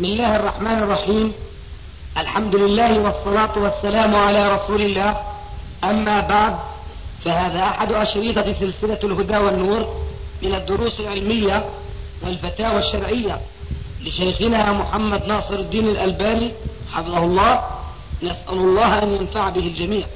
[0.00, 1.32] بسم الله الرحمن الرحيم.
[2.16, 5.16] الحمد لله والصلاة والسلام على رسول الله.
[5.84, 6.56] أما بعد
[7.24, 9.86] فهذا أحد أشريطة سلسلة الهدى والنور
[10.42, 11.64] من الدروس العلمية
[12.22, 13.40] والفتاوى الشرعية
[14.04, 16.52] لشيخنا محمد ناصر الدين الألباني
[16.92, 17.60] حفظه الله.
[18.22, 20.06] نسأل الله أن ينفع به الجميع.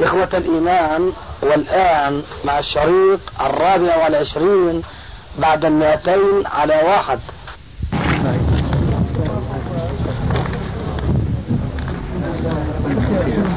[0.00, 1.12] إخوة الإيمان
[1.42, 4.82] والآن مع الشريط الرابع والعشرين
[5.38, 7.20] بعد المئتين على واحد.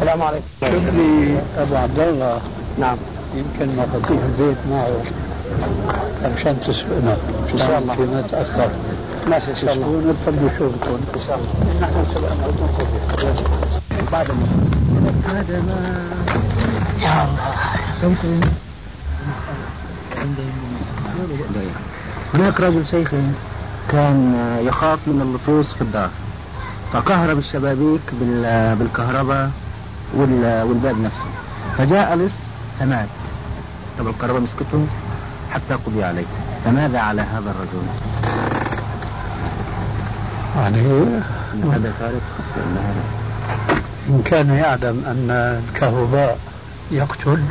[0.07, 0.97] السلام عليكم.
[0.97, 2.39] لي أبو عبد الله
[2.79, 2.97] نعم.
[3.35, 5.03] يمكن مفاتيح البيت معه.
[6.23, 7.17] عشان تسبقنا.
[7.53, 7.95] إن شاء الله.
[7.95, 8.69] ما تأخر.
[9.27, 10.13] ماشي إن شاء الله.
[10.25, 11.81] تفضلوا شغلكم إن شاء الله.
[11.81, 12.47] نحن سبقنا.
[14.11, 14.27] بعد
[15.27, 16.01] هذا ما.
[16.99, 17.27] يا
[18.03, 18.47] الله.
[22.33, 23.11] هناك رجل شيخ
[23.89, 24.35] كان
[24.65, 26.09] يخاف من اللصوص في الدار.
[26.93, 29.51] فكهرب الشبابيك بال- بالكهرباء.
[30.15, 31.25] والباب نفسه.
[31.77, 32.33] فجاء لص
[32.79, 33.07] فمات
[33.99, 34.87] طب الكهرباء مسكته
[35.51, 36.25] حتى قضي عليه
[36.65, 37.87] فماذا على هذا الرجل؟
[40.55, 40.81] يعني
[41.53, 42.21] إن هذا سارق
[44.09, 45.31] إن كان يعلم أن
[45.67, 46.37] الكهرباء
[46.91, 47.43] يقتل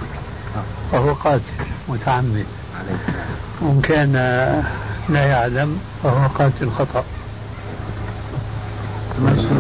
[0.92, 1.42] فهو قاتل
[1.88, 2.46] متعمد.
[3.62, 4.12] وإن كان
[5.08, 7.04] لا يعلم فهو قاتل خطأ.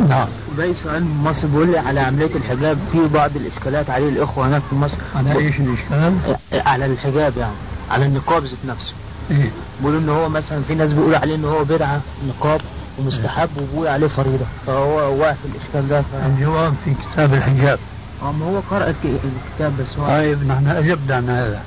[0.08, 0.28] نعم.
[0.56, 4.74] باقي سؤال مصر بيقول لي على عملية الحجاب في بعض الإشكالات عليه الإخوة هناك في
[4.74, 4.96] مصر.
[5.14, 7.54] على إيش الإشكال؟ على الحجاب يعني
[7.90, 8.92] على النقاب ذات نفسه.
[9.30, 12.60] إيه؟ بيقولوا إن هو مثلا في ناس بيقولوا عليه إن هو بدعة نقاب
[12.98, 14.44] ومستحب وبيقول عليه فريضة.
[14.66, 16.06] فهو واقف في الإشكال ده ف...
[16.26, 17.78] الجواب في كتاب الحجاب.
[18.22, 21.62] آه، ما هو قرأ الك- الكتاب بس هو طيب نحن أجبنا عن هذا.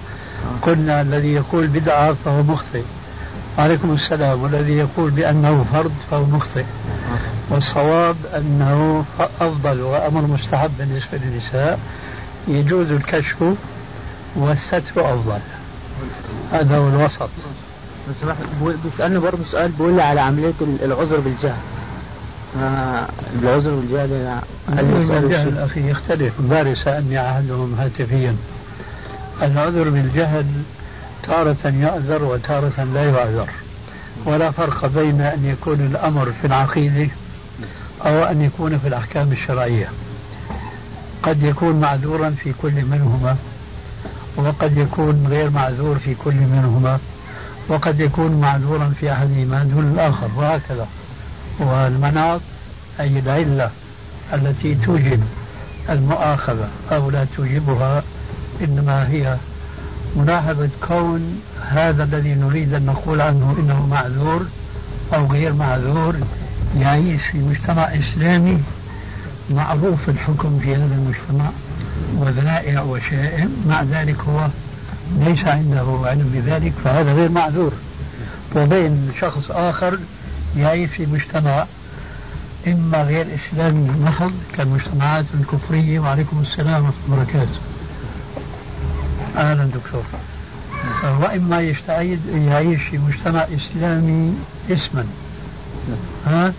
[0.61, 2.81] قلنا الذي يقول بدعة فهو مخطئ.
[3.57, 6.65] عليكم السلام والذي يقول بأنه فرض فهو مخطئ.
[7.49, 9.05] والصواب أنه
[9.41, 11.79] أفضل وأمر مستحب بالنسبة للنساء
[12.47, 13.43] يجوز الكشف
[14.35, 15.39] والستر أفضل.
[16.51, 17.29] هذا هو الوسط.
[18.83, 21.55] بيسألني برضه سؤال بيقول لي على عملية ال- العذر بالجهل.
[22.61, 23.05] آه،
[23.41, 24.13] العذر بالجهل
[25.25, 26.33] الجهل؟ أخي يختلف.
[26.39, 28.35] امبارح سألني أحدهم هاتفيا.
[29.41, 30.45] العذر بالجهل
[31.23, 33.49] تارة يعذر وتارة لا يعذر.
[34.25, 37.07] ولا فرق بين أن يكون الأمر في العقيدة
[38.05, 39.89] أو أن يكون في الأحكام الشرعية.
[41.23, 43.35] قد يكون معذورا في كل منهما
[44.35, 46.99] وقد يكون غير معذور في كل منهما
[47.67, 50.87] وقد يكون معذورا في أحدهما دون الآخر وهكذا.
[51.59, 52.41] والمناط
[52.99, 53.69] أي العلة
[54.33, 55.23] التي توجب
[55.89, 58.03] المؤاخذة أو لا توجبها
[58.61, 59.37] إنما هي
[60.15, 64.45] ملاحظة كون هذا الذي نريد أن نقول عنه إنه معذور
[65.13, 66.15] أو غير معذور
[66.77, 68.57] يعيش في مجتمع إسلامي
[69.49, 71.49] معروف الحكم في هذا المجتمع
[72.17, 73.49] وذرائع وشائم.
[73.67, 74.47] مع ذلك هو
[75.19, 77.71] ليس عنده علم بذلك فهذا غير معذور.
[78.55, 79.99] وبين شخص آخر
[80.57, 81.65] يعيش في مجتمع
[82.67, 87.59] إما غير إسلامي محض كالمجتمعات الكفرية وعليكم السلام ورحمة الله وبركاته.
[89.37, 90.03] أهلا دكتور.
[91.21, 94.33] وإما يستعيد يعيش في مجتمع إسلامي
[94.69, 95.05] اسما.
[96.25, 96.53] ها؟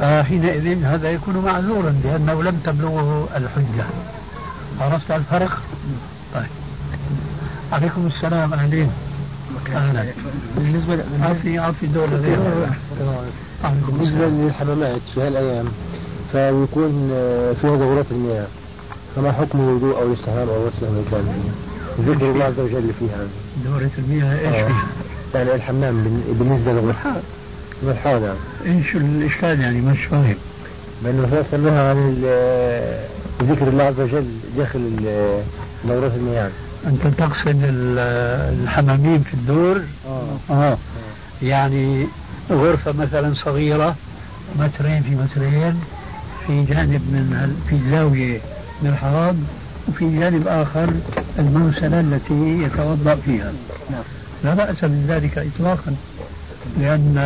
[0.00, 3.84] آه حينئذ هذا يكون معذورا لأنه لم تبلغه الحجة.
[4.80, 5.62] عرفت الفرق؟
[6.34, 6.46] طيب.
[7.72, 8.54] عليكم السلام
[11.86, 12.38] دولة غير
[13.64, 15.66] عليكم بالنسبة السلام للحمامات في هالأيام
[16.32, 18.46] فيكون آه، فيها دورات المياه.
[19.16, 21.52] فما حكم الوضوء أو الاستحمام أو غسل المكان
[22.00, 23.18] ذكر الله عز وجل فيها
[23.64, 24.66] دورة المياه إيش آه.
[24.66, 24.86] فيها؟
[25.34, 27.20] يعني الحمام بال- بالنسبة للغسل
[27.82, 30.34] الحال يعني إيش الإشكال يعني؟ مش فاهم.
[31.04, 32.16] الرسول نهى عن
[33.42, 34.26] ذكر الله عز وجل
[34.56, 34.90] داخل
[35.84, 36.50] دورات المياه.
[36.86, 37.98] أنت تقصد ال-
[38.62, 40.36] الحمامين في الدور؟ آه.
[40.50, 40.78] آه.
[41.42, 42.06] يعني
[42.50, 43.94] غرفة مثلا صغيرة
[44.58, 45.80] مترين في مترين
[46.46, 48.40] في جانب من في زاوية
[48.82, 49.44] من الحرام
[49.88, 50.92] وفي جانب آخر
[51.38, 53.52] المنسلة التي يتوضأ فيها.
[54.44, 55.94] لا بأس من ذلك إطلاقا
[56.80, 57.18] لأن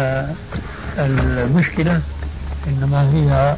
[0.98, 2.00] المشكلة
[2.68, 3.56] إنما هي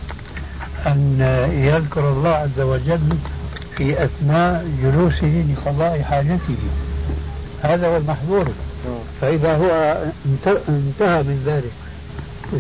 [0.87, 1.21] أن
[1.53, 3.17] يذكر الله عز وجل
[3.77, 6.57] في أثناء جلوسه لقضاء حاجته.
[7.63, 8.49] هذا هو المحظور.
[9.21, 9.97] فإذا هو
[10.27, 11.73] انت- انتهى من ذلك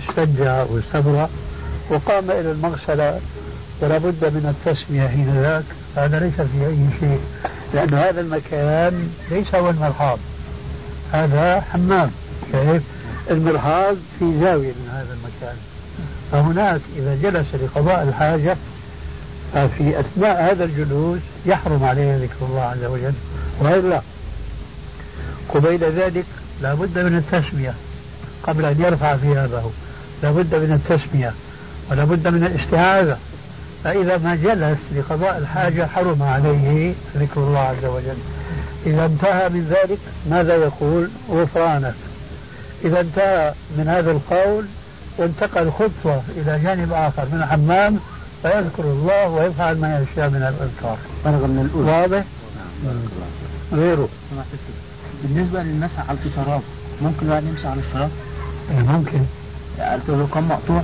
[0.02, 1.28] استنجى واستبرأ
[1.90, 3.20] وقام إلى المغسلة
[3.80, 5.64] ولا بد من التسمية حين ذاك.
[6.04, 7.20] هذا ليس في أي شيء
[7.74, 10.18] لأن هذا المكان ليس هو المرحاض.
[11.12, 12.10] هذا حمام
[12.52, 12.82] كيف
[13.30, 15.56] المرحاض في زاوية من هذا المكان.
[16.32, 18.56] فهناك إذا جلس لقضاء الحاجة
[19.54, 23.12] ففي أثناء هذا الجلوس يحرم عليه ذكر الله عز وجل
[23.60, 24.02] وإلا
[25.48, 26.24] قبيل ذلك
[26.62, 27.74] لا بد من التسمية
[28.42, 29.70] قبل أن يرفع ثيابه.
[30.22, 31.32] لا بد من التسمية
[31.90, 33.18] ولا بد من الاستعاذة.
[33.84, 38.18] فإذا ما جلس لقضاء الحاجة حرم عليه ذكر الله عز وجل.
[38.86, 39.98] إذا انتهى من ذلك
[40.30, 41.94] ماذا يقول غفرانك؟
[42.84, 44.66] إذا انتهى من هذا القول
[45.18, 47.98] وانتقل خطوة إلى جانب آخر من الحمام
[48.42, 50.98] فيذكر الله ويفعل ما يشاء من الأذكار.
[51.24, 52.24] فرغ من الأولى واضح؟
[53.72, 54.08] غيره.
[55.22, 56.60] بالنسبة للمسح على الشراب
[57.02, 58.10] ممكن الواحد يمسح على الشراب؟
[58.70, 59.20] إيه، ممكن.
[59.78, 60.82] يعني لو كان مقطوع؟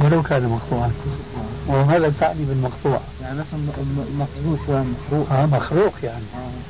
[0.00, 0.90] ولو كان مقطوعا.
[1.68, 3.60] وماذا تعني بالمقطوع؟ يعني مثلا
[4.18, 6.24] مخروق مخروق آه مخروق يعني.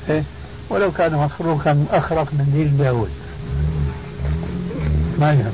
[0.09, 0.13] آه.
[0.13, 0.23] إيه؟
[0.71, 3.11] ولو كان مخروقا أخرق من دين داود.
[5.19, 5.53] ما يهم.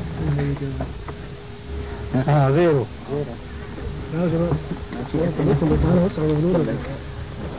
[2.28, 2.86] آه غيره.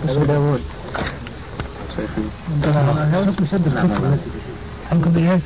[0.10, 0.62] أبو داوود
[4.92, 5.42] حكم من إيش؟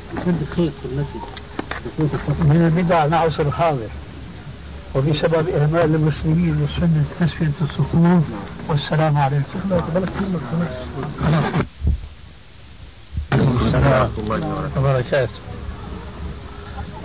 [2.40, 3.88] من البدع نعصر الحاضر.
[4.96, 8.24] وبسبب إهمال المسلمين لسنة تسفية الصفوف
[8.68, 9.60] والسلام عليكم.
[13.34, 14.12] السلام
[14.78, 15.40] وبركاته.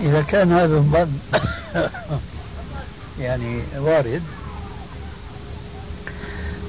[0.01, 1.13] إذا كان هذا الظن
[3.21, 4.23] يعني وارد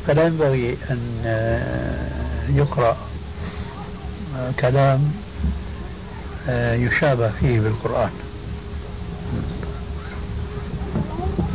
[0.08, 1.00] فلا ينبغي أن
[2.50, 2.98] يقرأ
[4.60, 5.12] كلام
[6.74, 8.10] يشابه فيه بالقرآن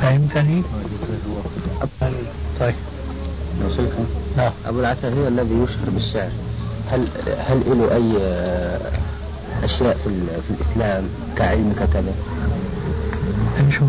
[0.02, 0.62] فهمتني؟
[2.60, 2.74] طيب.
[4.36, 4.52] نعم.
[4.66, 6.30] أبو العتاهية الذي يشهر بالشعر.
[6.90, 7.08] هل
[7.38, 8.16] هل له أي
[9.64, 11.04] أشياء في, في الإسلام
[11.36, 12.14] كعلم ككذا؟
[13.78, 13.84] شو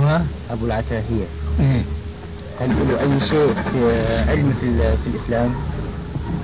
[0.52, 1.26] أبو العتاهية
[1.60, 1.84] إيه؟
[2.60, 5.54] هل له أي شيء في علم في, في الإسلام؟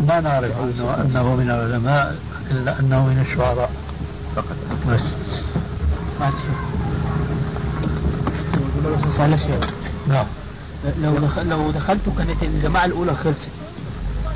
[0.07, 2.15] ما نعرف أنه, أنه من العلماء
[2.51, 3.71] إلا أنه من الشعراء
[4.35, 4.55] فقط.
[4.89, 5.01] بس.
[6.17, 6.33] سمعت
[10.07, 10.25] نعم.
[11.01, 13.49] لو دخل لو دخلتوا كانت الجماعة الأولى خلصت.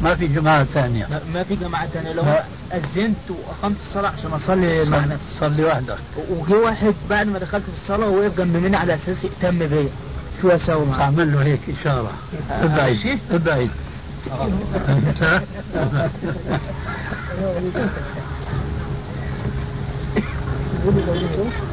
[0.02, 1.08] ما في جماعة ثانية.
[1.10, 2.14] لا ما في جماعة ثانية.
[2.14, 2.24] لو.
[2.74, 5.98] أذنت وأقمت الصلاة عشان أصلي مع نفسي صلي وحدك
[6.30, 9.90] وجي واحد بعد ما دخلت في الصلاة ووقف جنب مني على أساس يهتم بيا.
[10.42, 12.12] شو أسوي؟ معاه؟ أعمل له هيك إشارة
[13.32, 13.70] أبعد.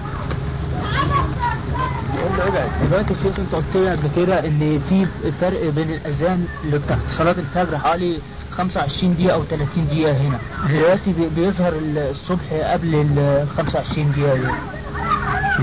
[2.48, 5.06] ابعد دلوقتي الشيخ انت قلت لي قبل كده ان في
[5.40, 8.18] فرق بين الأذان اللي بتاعت صلاة الفجر حوالي
[8.52, 10.38] 25 دقيقة أو 30 دقيقة هنا.
[10.68, 14.48] دلوقتي بي- بيظهر الصبح قبل ال 25 دقيقة دي.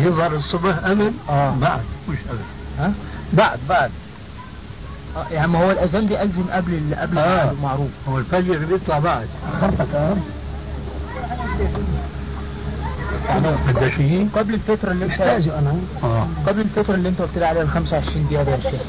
[0.08, 1.54] يظهر الصبح قبل آه.
[1.62, 2.38] بعد مش قبل.
[2.80, 2.92] ها؟
[3.34, 3.92] بعد بعد.
[5.18, 7.52] آه، يعني ما هو الأذان بيأذن قبل قبل آه.
[7.52, 9.28] المعروف هو الفجر بيطلع بعد.
[13.90, 15.76] شيء؟ قبل الفترة اللي انت أنا.
[16.04, 16.28] آه.
[16.48, 18.82] قبل الفترة اللي انت قلت لي عليها ال 25 دقيقة دي يا شيخ.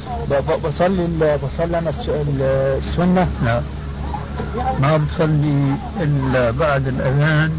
[0.66, 1.08] بصلي
[1.44, 2.42] بصلي أنا الس- ال-
[2.88, 3.28] السنة.
[3.44, 3.62] لا.
[4.80, 7.52] ما بتصلي إلا بعد الأذان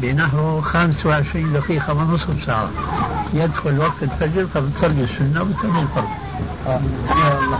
[0.00, 2.68] بنحو 25 دقيقة ونصف ساعة.
[3.34, 6.08] يدخل وقت الفجر فبتصلي السنة وبتصلي الفرض.
[6.66, 6.80] آه.
[7.24, 7.58] يا الله.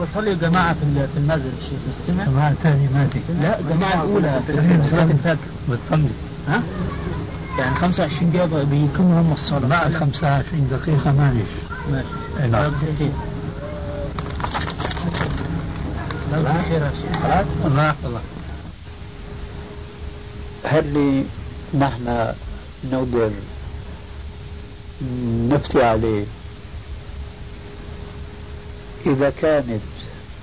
[0.00, 2.24] بصلي جماعة في ال- في المسجد الشيخ مستمع.
[2.24, 4.52] جماعة ثانية ماتي لا الجماعة الأولى في
[4.90, 5.36] صلاة الفجر
[5.70, 6.10] بتصلي
[6.48, 6.62] ها؟
[7.58, 9.68] يعني 25 دقيقة ب- بيكونوا هم الصلاة.
[9.68, 11.48] بعد 25 دقيقة معلش
[11.92, 12.06] ماشي.
[12.50, 12.64] نعم.
[17.64, 17.84] الله.
[17.88, 18.20] يحفظك
[20.64, 21.24] هل
[21.78, 22.32] نحن
[22.92, 23.30] نقدر
[25.50, 26.24] نفتي عليه
[29.06, 29.80] إذا كانت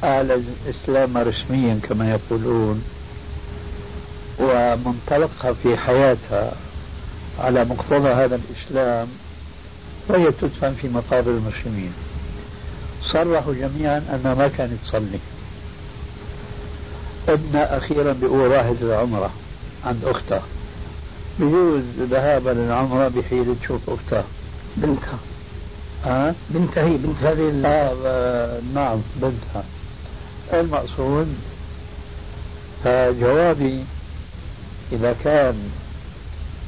[0.03, 0.33] أعلى
[0.65, 2.83] الإسلام رسميا كما يقولون
[4.39, 6.53] ومنطلقها في حياتها
[7.39, 9.07] على مقتضى هذا الإسلام
[10.09, 11.93] فهي تدفن في مقابر المسلمين.
[13.13, 15.19] صرحوا جميعا أنها ما كانت تصلي
[17.29, 19.31] ابنها أخيرا بيقول راحت العمرة
[19.85, 20.43] عند أختها
[21.39, 24.23] بيجوز ذهابها للعمرة بحيلة تشوف أختها
[24.77, 25.19] بنتها.
[26.05, 29.63] ها؟ بنتها هي بنت هذه ال- آه آه، نعم بنتها
[30.53, 31.27] المقصود
[32.83, 33.83] فجوابي
[34.91, 35.69] إذا كان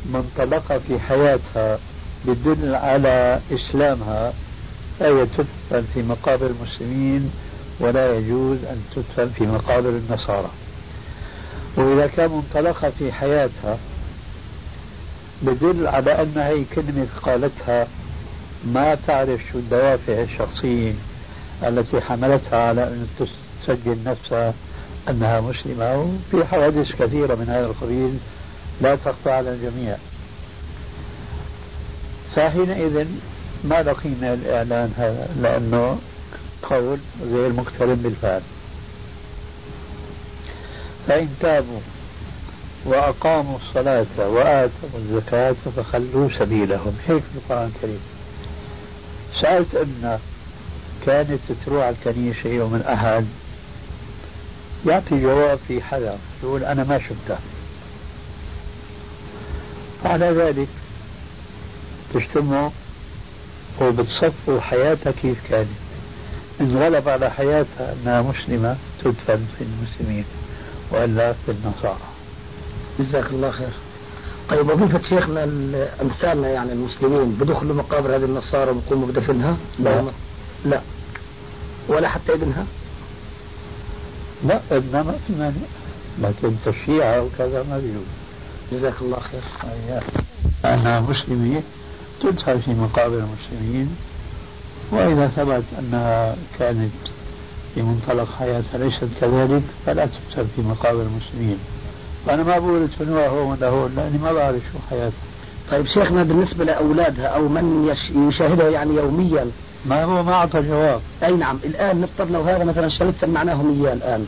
[0.05, 1.77] منطلقة في حياتها
[2.27, 4.33] بتدل على إسلامها
[4.99, 7.31] فهي تدفن في مقابر المسلمين
[7.79, 10.49] ولا يجوز أن تدفن في مقابر النصارى
[11.77, 13.77] وإذا كان منطلقها في حياتها
[15.41, 17.87] بدل على أن هي كلمة قالتها
[18.65, 20.93] ما تعرف شو الدوافع الشخصية
[21.63, 24.53] التي حملتها على أن تسجل نفسها
[25.09, 28.17] أنها مسلمة وفي حوادث كثيرة من هذا القبيل
[28.81, 29.95] لا تخفى على الجميع.
[32.35, 33.05] فحينئذ
[33.63, 35.99] ما له قيمة الإعلان هذا؟ لأنه
[36.63, 36.97] قول
[37.31, 38.41] غير مقترن بالفعل.
[41.07, 41.79] فإن تابوا
[42.85, 46.97] وأقاموا الصلاة وآتوا الزكاة فخلوا سبيلهم.
[47.07, 47.99] هيك في القرآن الكريم؟
[49.43, 50.19] سألت أن
[51.05, 53.25] كانت تروح على الكنيسة يوم الأحد
[54.87, 57.39] يعطي جواب في حدا يقول أنا ما شفتها.
[60.05, 60.67] على ذلك
[62.13, 62.69] تجتمعوا
[63.81, 65.67] وبتصفوا حياتها كيف كانت.
[66.61, 70.25] إن غلب على حياتها أنها مسلمة تدفن في المسلمين
[70.91, 71.97] وإلا في النصارى.
[72.99, 73.73] جزاك الله خير.
[74.49, 75.43] طيب وظيفة شيخنا
[76.01, 80.03] أمثالنا يعني المسلمين بدخلوا مقابر هذه النصارى وبقوموا بدفنها؟ لا.
[80.65, 80.81] لا.
[81.87, 82.65] ولا حتى إبنها؟
[84.45, 85.53] لا إبنها ما في مانع.
[86.21, 88.03] لكن تشييعها وكذا ما بيجوز
[88.71, 90.03] جزاك الله خير.
[90.65, 91.61] أنها مسلمة
[92.21, 93.95] تدخل في مقابر المسلمين.
[94.91, 96.91] وإذا ثبت أنها كانت
[97.75, 101.59] في منطلق حياتها ليست كذلك فلا تدخل في مقابر المسلمين.
[102.27, 105.13] وأنا ما بقول ادفنوها هون ولا هون لأني ما بعرف شو حياتها
[105.71, 109.45] طيب شيخنا بالنسبة لأولادها أو من يشاهدها يعني يوميا؟
[109.85, 111.01] ما هو ما أعطى جواب.
[111.23, 114.25] أي نعم الآن نفترض لو هذا مثلا شريط سمعناهم إياه الآن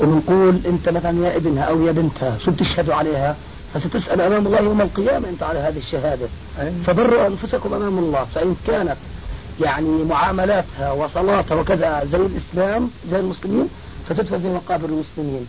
[0.00, 3.36] ونقول أنت مثلا يا ابنها أو يا بنتها شو بتشهدوا عليها؟
[3.74, 6.26] فستسأل أمام الله يوم القيامة أنت على هذه الشهادة.
[6.86, 8.96] فبروا أنفسكم أمام الله فإن كانت
[9.60, 13.68] يعني معاملاتها وصلاتها وكذا زي الإسلام زي المسلمين
[14.08, 15.46] فتدفن في مقابر المسلمين.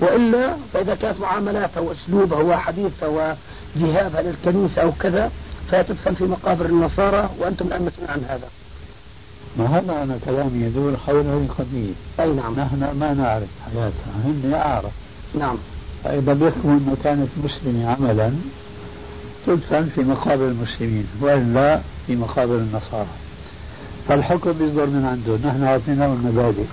[0.00, 5.30] وإلا فإذا كانت معاملاتها وأسلوبها وحديثها وذهابها للكنيسة أو كذا
[5.70, 8.48] فتدفن في مقابر النصارى وأنتم مسؤولون عن هذا.
[9.56, 12.60] ما هذا أنا كلامي يدور حول هذه القضية أي نعم.
[12.60, 14.92] نحن ما نعرف حياتها هن أعرف
[15.34, 15.56] نعم.
[16.04, 18.32] فإذا بيحكموا أنه كانت مسلمة عملا
[19.46, 23.06] تدفن في مقابر المسلمين وإلا في مقابر النصارى.
[24.08, 26.64] فالحكم بيصدر من عنده نحن أعطيناه المبادئ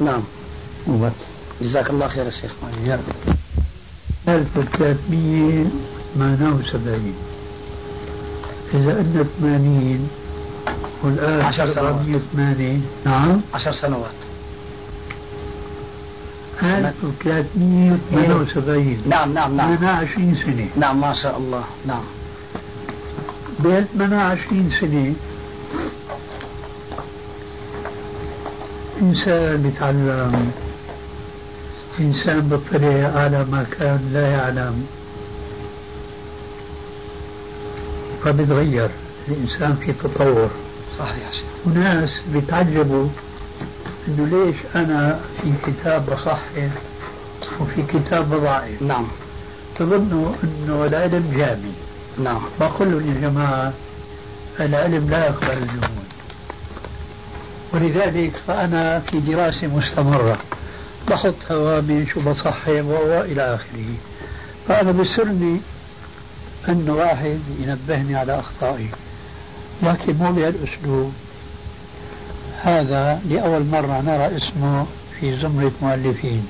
[0.00, 0.22] نعم.
[0.88, 1.39] وبس.
[1.62, 2.50] جزاك الله خير يا شيخ.
[2.62, 3.00] وإياك
[4.28, 7.14] 1378
[8.74, 10.08] إذا أن 80
[11.04, 11.94] والآن 10 سنوات.
[12.34, 13.40] 80 نعم.
[13.54, 14.10] 10 سنوات.
[16.62, 19.76] 1378 نعم نعم نعم.
[19.76, 20.68] 28 سنة.
[20.76, 21.64] نعم ما شاء الله.
[21.86, 22.02] نعم.
[23.60, 25.14] بين 28 سنة
[29.02, 30.50] إنسان بيتعلم
[31.98, 34.86] إنسان بيطلع على ما كان لا يعلم.
[38.24, 38.90] فبيتغير
[39.28, 40.50] الإنسان في تطور.
[40.98, 41.30] صحيح
[41.66, 43.08] وناس بيتعجبوا
[44.08, 46.68] إنه ليش أنا في كتاب بصحح
[47.60, 49.06] وفي كتاب بضعف نعم.
[49.78, 51.74] تظنوا إنه العلم جامد
[52.24, 52.42] نعم.
[52.60, 53.72] بقول يا جماعة
[54.60, 56.10] العلم لا يقبل الجمود
[57.72, 60.38] ولذلك فأنا في دراسة مستمرة.
[61.08, 63.94] بحط هوامش وبصحح والى آخره.
[64.68, 65.60] فانا بسرني
[66.68, 68.88] أن واحد ينبهني على أخطائي
[69.82, 71.12] لكن مو بهالأسلوب
[72.62, 74.86] هذا لأول مرة نرى اسمه
[75.20, 76.46] في زمرة مؤلفين.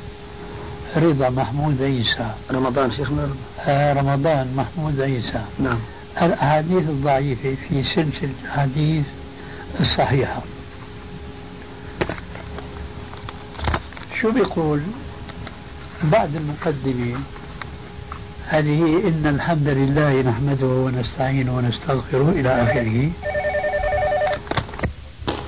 [0.97, 2.31] رضا محمود عيسى.
[2.51, 3.29] رمضان شيخنا؟
[3.61, 5.43] آه رمضان محمود عيسى.
[5.59, 5.79] نعم.
[6.23, 9.05] الأحاديث الضعيفة في سلسلة الأحاديث
[9.81, 10.43] الصحيحة.
[14.23, 14.81] شو بيقول
[16.03, 17.21] بعد المقدمة
[18.49, 23.11] هذه إن الحمد لله نحمده ونستعينه ونستغفره إلى آخره.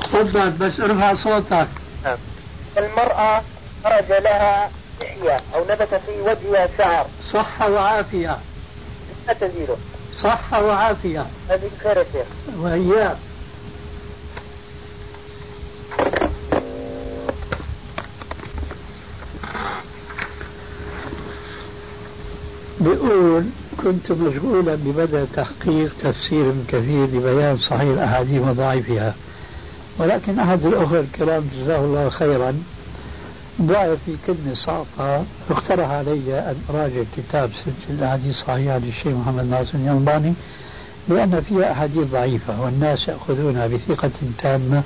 [0.02, 1.68] تفضل بس ارفع صوتك.
[2.78, 3.42] المرأة
[3.84, 7.06] خرج لها لحية أو نبت في وجهها شعر.
[7.32, 8.38] صحة وعافية.
[9.28, 9.76] لا تزيله
[10.22, 11.26] صحة وعافية.
[11.50, 12.26] هذه خير يا شيخ
[12.58, 13.16] وإياك.
[22.82, 23.44] بيقول
[23.82, 29.14] كنت مشغولا ببدء تحقيق تفسير كثير لبيان صحيح الأحاديث وضعيفها.
[29.98, 32.54] ولكن أحد الأخوة الكرام جزاه الله خيرا
[33.62, 39.74] ضاع في كلمة ساقطة اقترح علي أن أراجع كتاب سجل الأحاديث الصحيحة للشيخ محمد ناصر
[39.74, 40.34] الينباني
[41.08, 44.82] لأن فيها أحاديث ضعيفة والناس يأخذونها بثقة تامة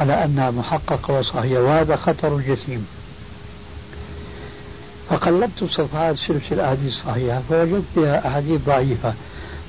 [0.00, 2.86] على أنها محققة وصحيحة وهذا خطر جسيم.
[5.08, 9.14] فقلبت صفحات سلسلة الأحاديث الصحيحة فوجدت فيها أحاديث ضعيفة.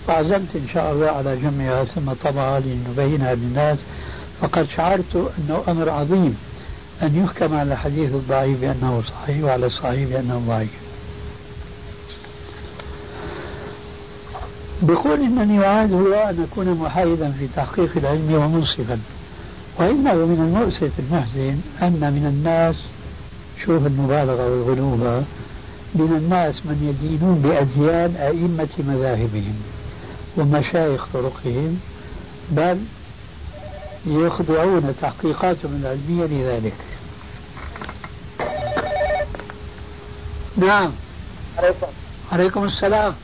[0.08, 3.77] فعزمت إن شاء الله على جمعها ثم طبعا لنبينها للناس
[4.41, 6.38] فقد شعرت أنه أمر عظيم
[7.01, 10.70] أن يحكم على الحديث الضعيف بأنه صحيح وعلى الصحيح بأنه ضعيف.
[14.82, 19.00] بقول إنني وعد الله أن أكون محايدا في تحقيق العلم ومنصفا.
[19.79, 22.75] وإنه من المؤسف المحزن أن من الناس
[23.66, 25.24] شوف المبالغة والغلوبه
[25.96, 29.62] من الناس من يدينون بأديان أئمة مذاهبهم
[30.38, 31.80] ومشايخ طرقهم
[32.50, 32.80] بل
[34.06, 36.74] يخضعون تحقيقاتهم العلمية لذلك.
[40.58, 40.92] نعم.
[41.58, 41.88] عليكم.
[42.32, 43.16] عليكم السلام.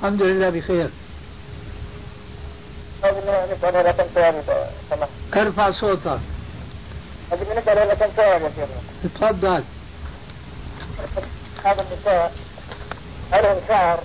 [0.00, 0.90] الحمد لله بخير
[5.36, 6.20] ارفع صوتك
[7.30, 7.74] بالنسبة
[8.16, 8.66] سؤال يا
[9.04, 9.64] تفضل.
[11.64, 12.32] هذا النساء
[13.32, 14.00] لهم شعر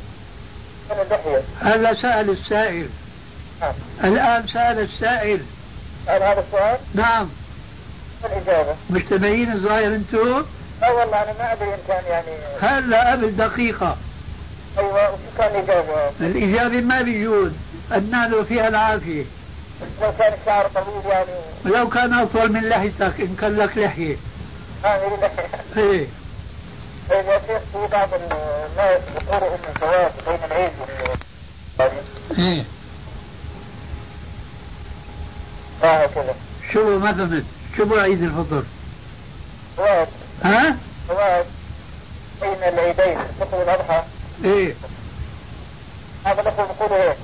[0.89, 2.89] من اللحية هذا سأل السائل.
[3.61, 3.73] نعم.
[4.03, 5.39] الآن سأل السائل.
[6.05, 7.29] سأل هذا السؤال؟ نعم.
[8.25, 10.45] الإجابة؟ مجتمعين الظاهر أنتم؟
[10.81, 12.27] لا والله أنا ما أدري إن كان يعني
[12.61, 13.97] هلا قبل دقيقة
[14.77, 17.51] أيوه وشو كان الإجابة؟ الإجابة ما بيجوز.
[17.93, 19.23] النال فيها العافية.
[20.01, 21.31] لو كان الشعر طويل يعني.
[21.65, 24.17] لو كان أطول من لحيتك إن كان لك لحية.
[24.85, 24.99] آه
[25.77, 26.07] إيه.
[27.11, 30.71] يا شيخ في بعض الناس يقولوا إن الزواج بين العيد
[32.37, 32.65] إيه.
[35.83, 36.35] آه كذا
[36.73, 37.43] شو ما فهمت
[37.77, 38.63] شو عيد الفطر؟
[39.77, 40.07] زواج
[40.43, 40.77] ها؟
[41.09, 41.45] زواج
[42.41, 44.03] بين العيدين الفطر والأضحى.
[44.45, 44.73] إيه.
[46.25, 47.17] هذا لكم بقولوا هيك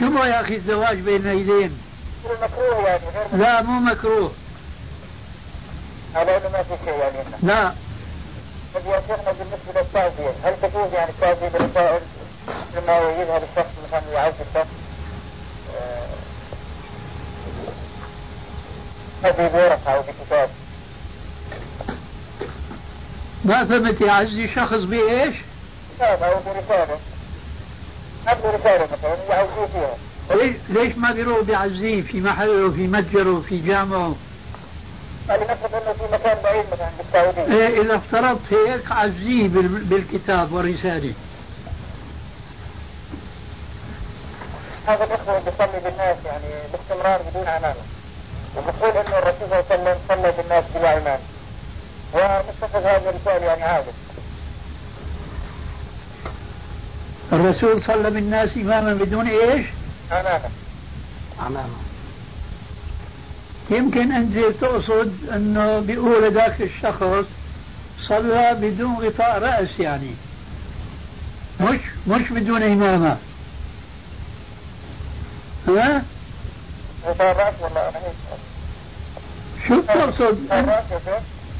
[0.00, 1.78] شو يا أخي الزواج بين العيدين؟
[2.42, 4.32] مكروه يعني غير لا مو مكروه.
[6.14, 7.16] على انه ما في شيء يعني.
[7.42, 7.74] لا.
[8.74, 12.00] طيب يا شيخنا بالنسبة للتعزيه هل تجوز يعني التعزيه بالرسائل
[12.76, 14.68] لما يذهب الشخص مثلا يعز الشخص؟
[19.24, 20.48] هذه بورقه أو بكتاب
[23.44, 25.36] ما فهمت يعزي شخص بايش؟
[25.96, 26.98] رسالة أو برسالة.
[28.28, 29.96] قبل رسالة مثلا يعزيه فيها
[30.36, 34.14] ليش ليش ما بيروح بيعزيه في محله في متجره في جامعه؟
[35.30, 39.48] قال نفرض إنه في مكان بعيد مثلا بالسعودية إيه إذا افترضت هيك عزيه
[39.88, 41.14] بالكتاب والرسالة.
[44.86, 47.74] هذا الإخوة بيصلي بالناس يعني باستمرار بدون عمامة
[48.56, 51.18] وبقول إنه الرسول صلى الله عليه وسلم صلى بالناس بلا عمامة
[52.14, 53.92] ومستفز هذا الرسالة يعني عادة
[57.32, 59.66] الرسول صلى بالناس إماما بدون إيش؟
[60.12, 60.40] أمامه
[61.46, 61.90] أمامه
[63.70, 67.24] يمكن أنت تقصد أنه بيقول ذاك الشخص
[68.08, 70.10] صلى بدون غطاء رأس يعني
[71.60, 73.16] مش مش بدون إمامة
[75.68, 76.02] ها؟
[77.06, 77.90] غطاء رأس ولا
[79.68, 80.38] شو بتقصد؟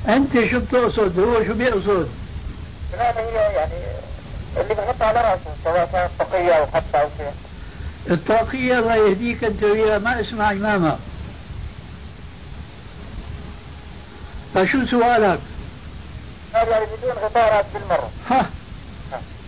[0.08, 2.08] أنت شو بتقصد؟ هو شو بيقصد؟
[2.98, 3.99] لا هي يعني
[4.56, 7.30] اللي بحط على راسه سواء كانت طاقية أو حتى أو شيء.
[8.10, 10.98] الطاقية الله يهديك أنت وياه ما اسمع إمامة
[14.54, 15.38] فشو سؤالك؟
[16.54, 18.10] قال يعني بدون غطاء بالمرة.
[18.30, 18.46] ها.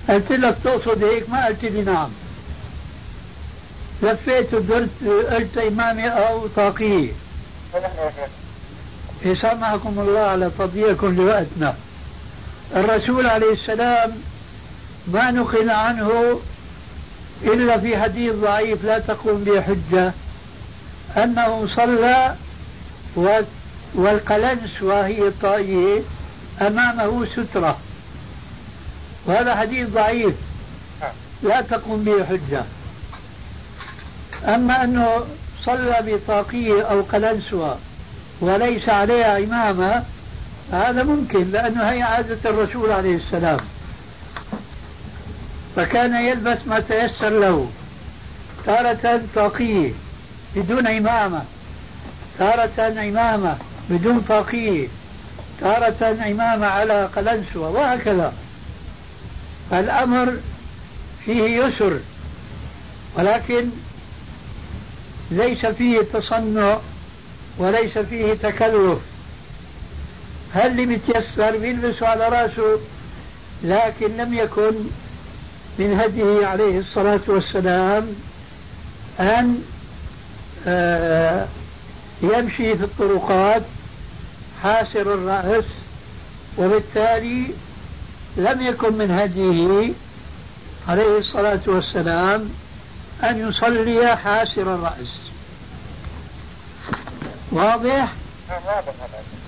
[0.09, 2.11] قلت لك تقصد هيك ما قلت لي نعم.
[4.03, 4.91] لفيت وقلت
[5.31, 7.13] قلت إمامة أو طاقية.
[9.23, 11.75] يسامحكم الله على تضييعكم لوقتنا.
[12.77, 14.13] الرسول عليه السلام
[15.09, 16.41] ما نقل عنه
[17.43, 20.13] إلا في حديث ضعيف لا تقوم به حجة
[21.17, 22.35] أنه صلى
[23.95, 26.03] والقلنس وهي الطائية
[26.61, 27.79] أمامه سترة.
[29.27, 30.35] وهذا حديث ضعيف
[31.43, 32.65] لا تقوم به حجة.
[34.45, 35.25] أما أنه
[35.65, 37.79] صلى بطاقية أو قلنسوة
[38.41, 40.05] وليس عليها إمامة
[40.73, 43.61] هذا ممكن لأنه هي عادة الرسول عليه السلام.
[45.77, 47.71] فكان يلبس ما تيسر له.
[48.65, 49.93] تارة طاقية
[50.57, 51.45] بدون إمامة.
[52.39, 53.57] تارة إمامة
[53.91, 54.89] بدون طاقية.
[55.61, 58.33] تارة إمامة على قلنسوة وهكذا.
[59.71, 60.37] فالأمر
[61.25, 62.01] فيه يسر
[63.17, 63.69] ولكن
[65.31, 66.79] ليس فيه تصنع
[67.59, 68.99] وليس فيه تكلف.
[70.55, 72.79] هل اللي متيسر بيلبسه على رأسه
[73.65, 74.73] لكن لم يكن
[75.79, 78.09] من هديه عليه الصلاة والسلام
[79.21, 79.63] أن
[80.67, 81.47] آه،
[82.23, 83.63] يمشي في الطرقات
[84.63, 85.65] حاسر الرأس
[86.59, 87.47] وبالتالي
[88.37, 89.93] لم يكن من هديه
[90.89, 92.49] عليه الصلاة والسلام
[93.25, 95.19] أن يصلي حاسر الرأس
[97.53, 98.13] واضح؟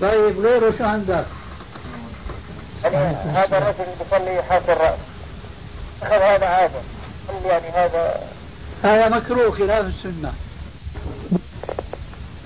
[0.01, 1.25] طيب غيره شو عندك؟
[2.83, 4.99] هذا الرجل يصلي حاسر الرأس
[6.01, 6.45] أخذ هذا.
[6.45, 6.81] عادة
[7.45, 8.29] يعني هذا
[8.83, 10.33] هذا مكروه خلاف السنة.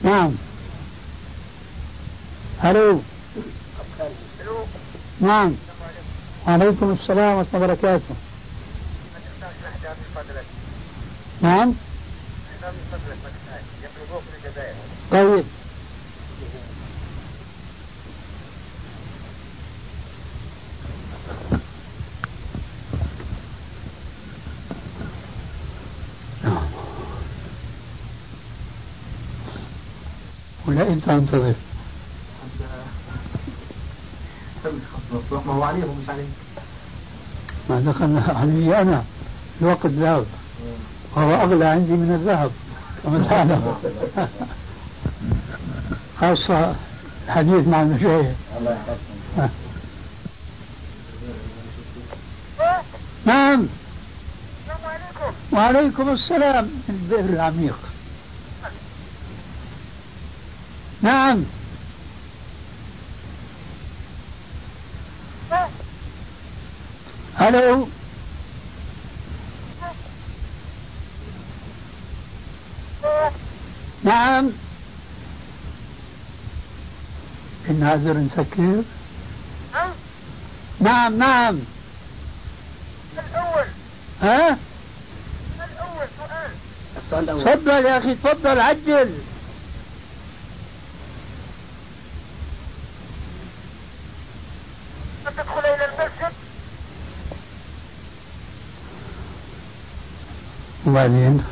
[0.02, 0.32] نعم.
[2.64, 3.02] ألو.
[5.22, 5.56] نعم.
[6.48, 8.16] عليكم السلام ورحمة الله وبركاته.
[11.42, 11.74] نعم.
[15.12, 15.44] طيب.
[30.70, 31.54] ولا أنت أنتظر.
[35.32, 36.28] ما هو عليهم مش عليك
[37.70, 39.04] ما دخلنا علي أنا
[39.62, 40.26] الوقت ذهب.
[41.16, 42.52] وهو أغلى عندي من الذهب
[43.04, 43.76] كما تعلم.
[46.20, 46.76] خاصة
[47.28, 48.36] الحديث مع المشايخ.
[48.58, 48.78] الله
[53.26, 53.68] نعم.
[54.62, 55.34] السلام عليكم.
[55.52, 56.70] وعليكم السلام.
[56.90, 57.78] البئر العميق.
[61.02, 61.44] نعم.
[67.42, 67.88] ألو.
[74.04, 74.52] نعم.
[77.70, 78.84] الناظر نسكر.
[80.80, 81.60] نعم نعم.
[83.14, 83.66] الأول.
[84.22, 84.58] ها؟
[85.56, 86.52] الأول سؤال.
[87.06, 87.44] السؤال الأول.
[87.44, 89.20] تفضل يا أخي تفضل عجل.
[95.38, 96.34] تدخل إلى المسجد؟
[100.88, 101.44] وبعدين؟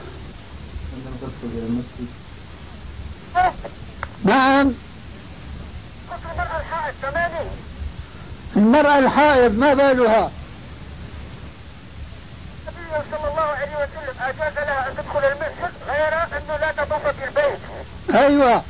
[4.23, 4.73] نعم.
[6.11, 7.51] قلت المرأة الحائض ثمانية
[8.55, 10.31] المرأة الحائض ما بالها؟
[12.67, 17.25] النبي صلى الله عليه وسلم أجاز لها أن تدخل المسجد غير أنه لا تطوف في
[17.27, 17.59] البيت.
[18.13, 18.63] أيوة.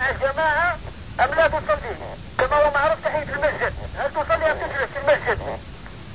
[0.00, 0.76] الجماعة
[1.20, 1.96] أم لا تصلي؟
[2.38, 3.72] كما هو معروف تحية المسجد.
[3.98, 5.38] هل تصلي أم تجلس في المسجد؟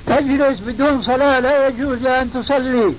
[0.06, 2.94] تجلس بدون صلاة لا يجوز أن تصلي.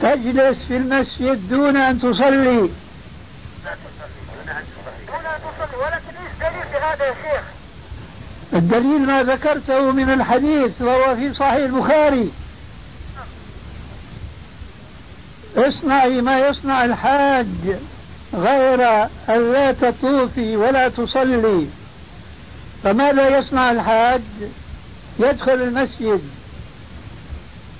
[0.00, 2.70] تجلس في المسجد دون أن تصلي.
[3.64, 5.06] لا تصلي دون أن تصلي.
[5.06, 7.42] دون أن تصلي ولكن إيش دليل لهذا يا شيخ؟
[8.52, 12.30] الدليل ما ذكرته من الحديث وهو في صحيح البخاري.
[15.56, 17.46] اصنعي ما يصنع الحاج
[18.34, 21.66] غير أن لا تطوفي ولا تصلي.
[22.84, 24.20] فماذا يصنع الحاج
[25.18, 26.20] يدخل المسجد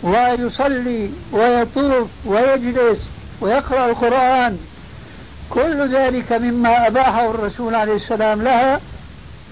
[0.02, 2.98] ويصلي ويطوف ويجلس
[3.40, 4.58] ويقرأ القرآن.
[5.50, 8.80] كل ذلك مما أباحه الرسول عليه السلام لها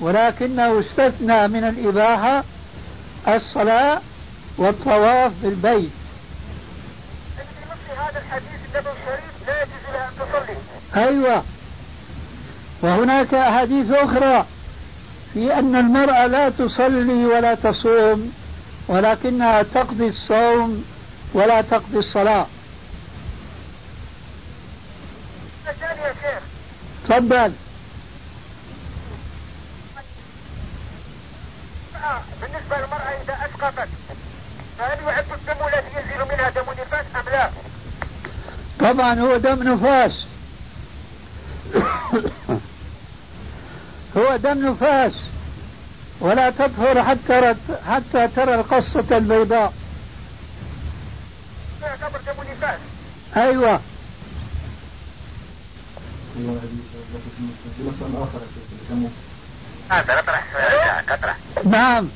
[0.00, 2.44] ولكنه استثنى من الإباحة
[3.28, 4.00] الصلاة
[4.58, 5.90] والطواف بالبيت.
[8.16, 10.56] هذا الحديث النبوي الشريف لا يجوز لها أن تصلي.
[11.04, 11.44] أيوة.
[12.82, 14.46] وهناك أحاديث أخرى
[15.32, 18.32] في أن المرأة لا تصلي ولا تصوم
[18.88, 20.84] ولكنها تقضي الصوم
[21.34, 22.46] ولا تقضي الصلاة.
[25.66, 26.42] يا شيخ.
[27.04, 27.52] تفضل.
[32.04, 33.88] آه، بالنسبة للمرأة إذا أسقطت
[34.78, 37.50] فهل يعد الدم الذي ينزل منها دم نفاس أم لا؟
[38.80, 40.12] طبعا هو دم نفاس.
[44.16, 45.12] هو دم نفاس.
[46.20, 47.54] ولا تطهر حتى
[47.88, 49.72] حتى ترى القصة البيضاء.
[53.36, 53.80] أيوة.
[61.64, 62.08] نعم.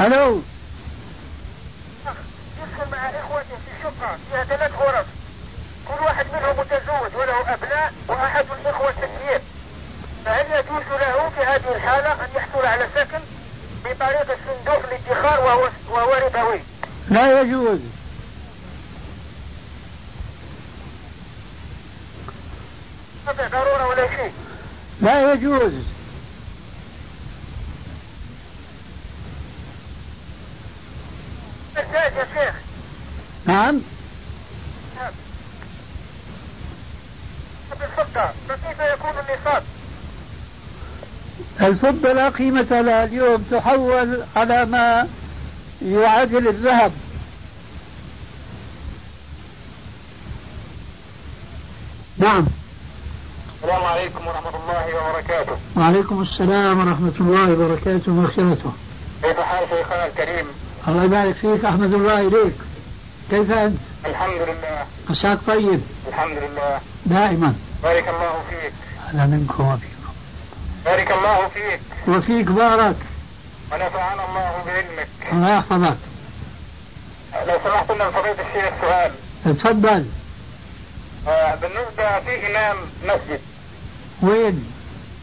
[0.00, 0.42] ألو.
[2.92, 5.06] مع إخوته في شقة فيها ثلاث غرف.
[5.88, 9.40] كل واحد منهم متزوج وله أبناء وأحد الإخوة سكين
[10.24, 13.20] فهل يجوز له في هذه الحالة أن يحصل على سكن
[13.84, 16.60] بطريق الصندوق الادخار وهو وهو ربوي؟
[17.08, 17.80] لا يجوز.
[23.26, 24.32] ضرورة ولا شيء.
[25.00, 25.72] لا يجوز.
[31.78, 32.54] الزواج يا شيخ
[33.46, 33.80] نعم.
[37.70, 39.62] بالفضة فكيف يكون النصاب؟
[41.60, 45.08] الفضة لا قيمة لها اليوم تحول على ما
[45.82, 46.92] يعادل الذهب.
[52.18, 52.46] نعم.
[53.56, 55.56] السلام عليكم ورحمة الله وبركاته.
[55.76, 58.72] وعليكم السلام ورحمة الله وبركاته ومغفرته
[59.22, 60.46] كيف حال شيخنا الكريم؟
[60.88, 62.54] الله يبارك فيك أحمد الله إليك.
[63.30, 64.86] كيف أنت؟ الحمد لله.
[65.10, 66.80] عساك طيب؟ الحمد لله.
[67.06, 67.54] دائما.
[67.82, 68.72] بارك الله فيك.
[69.08, 70.12] أهلا منكم وفيكم.
[70.84, 71.80] بارك الله فيك.
[72.08, 72.96] وفيك بارك.
[73.72, 75.08] ونفعنا الله بعلمك.
[75.32, 75.98] الله يحفظك.
[77.46, 79.12] لو سمحت لنا فضيلة الشيخ سؤال
[79.44, 80.06] تفضل.
[81.28, 83.40] آه، بالنسبة في إمام مسجد.
[84.22, 84.72] وين؟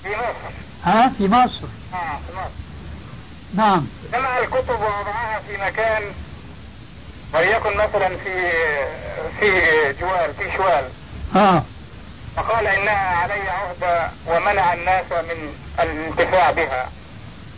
[0.03, 0.53] في مصر.
[0.83, 1.61] ها؟ في مصر.
[1.93, 2.49] آه في مصر.
[3.53, 3.87] نعم.
[4.13, 6.03] جمع الكتب ووضعها في مكان
[7.33, 8.51] وليكن مثلا في
[9.39, 9.49] في
[10.01, 10.83] جوال في شوال.
[11.35, 11.63] آه.
[12.35, 16.89] فقال إنها علي عهدة ومنع الناس من الانتفاع بها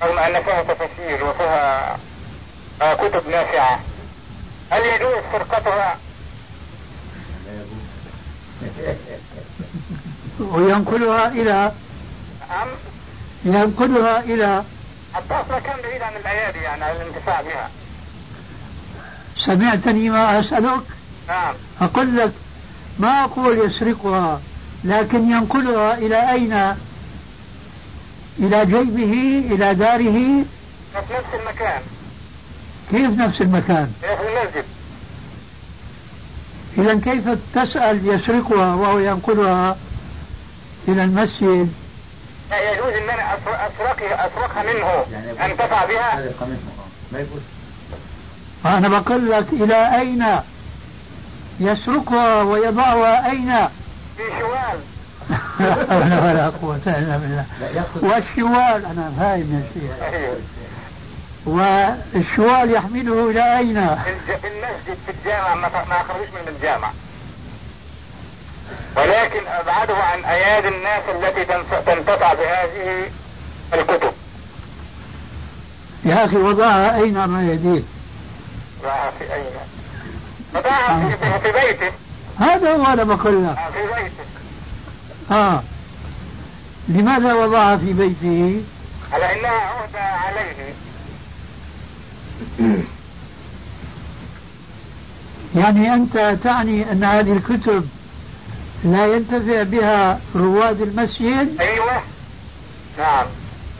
[0.03, 1.97] رغم أن فيها تفاسير وفيها
[2.81, 3.79] آه، كتب نافعة.
[4.71, 5.97] هل يجوز سرقتها؟
[10.51, 11.71] وينقلها إلى
[12.51, 12.67] أم؟
[13.45, 14.65] ينقلها
[15.13, 17.69] حتى أصلا كان بعيد عن الأيادي يعني عن الانتفاع بها.
[19.45, 20.81] سمعتني ما أسألك؟
[21.27, 21.53] نعم.
[21.81, 22.31] أقول لك
[22.99, 24.41] ما أقول يسرقها
[24.83, 26.53] لكن ينقلها إلى أين؟
[28.39, 30.45] إلى جيبه إلى داره؟ في
[31.13, 31.81] نفس المكان.
[32.91, 34.65] كيف نفس المكان؟ المسجد.
[36.77, 39.77] إذا كيف تسأل يسرقها وهو ينقلها
[40.87, 41.73] إلى المسجد؟
[42.51, 45.05] لا يجوز إن أنا أسر- اسرقها أسرقها منه.
[45.45, 46.29] انتفع بها؟
[48.65, 50.25] أنا بقول لك إلى أين
[51.59, 53.67] يسرقها ويضعها؟ أين؟
[54.17, 54.79] في شوال.
[55.59, 57.45] لا ولا قوة إلا بالله.
[58.01, 60.13] والشوال أنا فاهم يا شيخ.
[60.13, 60.37] أيوه.
[61.45, 66.91] والشوال يحمله إلى أين؟ المسجد في الجامع ما ما اخرجوش من الجامع.
[68.97, 71.45] ولكن أبعده عن أيادي الناس التي
[71.85, 73.09] تنتفع بهذه
[73.73, 74.11] الكتب.
[76.05, 77.81] يا أخي وضعها أين على يديه
[78.81, 78.87] في
[80.55, 81.91] وضعها في, بيته
[82.39, 83.57] هذا هو أنا بقول لك.
[83.57, 84.23] آه، في بيته
[85.31, 85.63] آه.
[86.87, 88.61] لماذا وضعها في بيته؟
[89.13, 90.73] على إنها عهدة عليه.
[95.55, 97.89] يعني أنت تعني أن هذه الكتب
[98.83, 102.01] لا ينتفع بها رواد المسجد؟ أيوه.
[102.97, 103.25] نعم.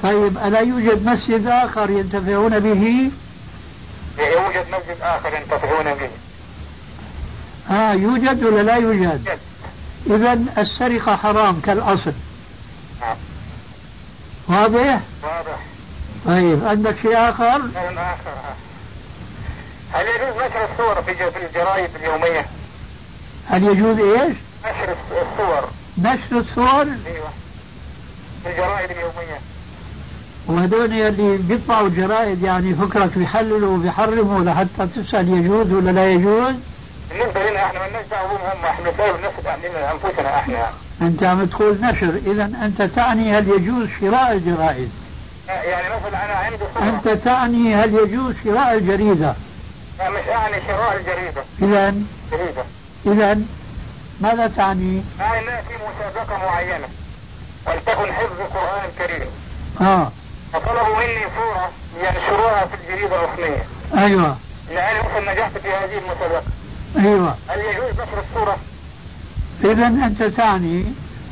[0.04, 3.12] طيب ألا يوجد مسجد آخر ينتفعون به؟
[4.18, 6.10] يوجد مسجد آخر ينتفعون به.
[7.76, 9.40] آه يوجد ولا لا يوجد.
[10.08, 12.14] إذا السرقة حرام كالأصل.
[13.02, 13.16] نعم
[14.48, 15.60] واضح؟ واضح.
[16.26, 18.32] طيب عندك شيء آخر؟ شيء آخر
[19.94, 21.12] هل يجوز نشر الصور في
[21.46, 22.46] الجرايد اليومية؟
[23.50, 24.34] هل يجوز إيش؟
[24.66, 25.70] نشر الص- الصور.
[25.98, 27.30] نشر الصور؟ أيوه.
[28.44, 29.40] في الجرائد اليومية
[30.48, 36.56] وهذول اللي بيطبعوا الجرائد يعني فكرك بيحللوا وبيحرموا لحتى تسأل يجوز ولا لا يجوز؟
[37.12, 40.70] بالنسبة لنا إحنا ما دعوة بهم هم إحنا بنسأل بنفس لنا انفسنا إحنا.
[41.02, 44.92] أنت عم تقول نشر إذا أنت تعني هل يجوز شراء الجرائد؟
[45.48, 49.36] يعني مثلا أنا عندي صورة أنت تعني هل يجوز شراء الجريدة؟
[50.00, 51.44] لا، مش اعني شراء الجريدة.
[51.62, 51.96] إذا
[52.32, 52.64] جريدة.
[53.06, 53.42] إذا
[54.22, 56.88] ماذا تعني؟ إنها في مسابقة معينة
[57.68, 59.28] ولتكن حفظ القرآن الكريم.
[59.82, 60.12] آه.
[60.54, 63.66] فطلبوا مني صورة ينشروها في الجريدة الرسمية.
[63.98, 64.38] أيوه.
[64.70, 66.44] لأني مثلا نجحت في هذه المسابقة.
[66.98, 67.36] أيوه.
[67.48, 68.58] هل يجوز نشر الصورة؟
[69.64, 70.86] إذا أنت تعني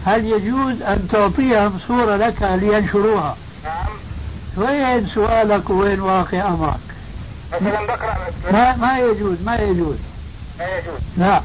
[0.06, 3.88] هل يجوز أن تعطيهم صورة لك لينشروها؟ نعم.
[4.58, 6.80] وين سؤالك؟ وين واقع أمرك؟
[7.54, 8.16] مثلا بقرأ
[8.52, 9.98] ما ما يجوز ما يجوز.
[10.60, 11.00] لا يجوز.
[11.18, 11.42] لا.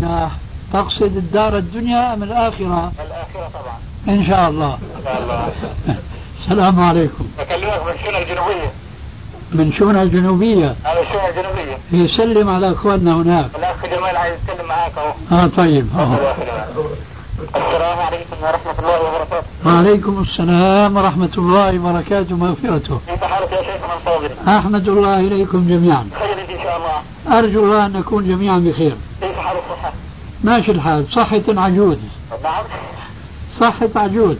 [0.00, 0.30] لا.
[0.72, 3.78] تقصد الدار الدنيا أم الآخرة؟ الآخرة طبعا.
[4.08, 4.74] إن شاء الله.
[4.74, 5.48] إن شاء الله.
[6.40, 7.24] السلام عليكم.
[7.38, 8.70] بكلمك من الشونة الجنوبية.
[9.52, 11.78] من شونة الجنوبية؟ هذا الشونة الجنوبية.
[11.92, 13.50] يسلم على أخواننا هناك.
[13.58, 15.38] الأخ جمال عايز يتكلم معاك أهو.
[15.38, 15.88] آه طيب.
[15.96, 16.18] جمال.
[17.56, 19.46] السلام عليكم ورحمة الله وبركاته.
[19.66, 22.34] وعليكم السلام ورحمة الله وبركاته.
[22.34, 26.06] ومغفرته كيف حالك يا شيخنا الفاضل؟ أحمد الله إليكم جميعا.
[26.18, 27.38] خير إن شاء الله.
[27.38, 28.96] أرجو الله أن نكون جميعا بخير.
[29.20, 29.92] كيف حال الصحة؟
[30.44, 31.06] ماشي الحال.
[31.12, 31.98] صحة عجوز.
[32.42, 32.64] نعم.
[33.60, 34.36] صحة عجوز.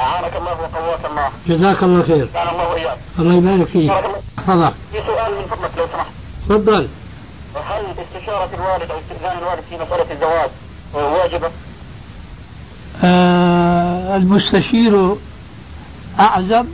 [0.00, 1.28] أعانك الله وقواك الله.
[1.46, 2.26] جزاك الله خير.
[2.34, 3.92] كان الله وإياك الله يبارك فيك.
[4.36, 4.72] تفضل.
[4.92, 6.10] في سؤال من فضلك لو سمحت.
[6.48, 6.88] تفضل.
[7.56, 10.50] هل استشارة الوالد أو استئذان الوالد في مسألة الزواج
[10.94, 11.50] واجبة؟
[13.04, 15.16] آه المستشير
[16.20, 16.68] أعزب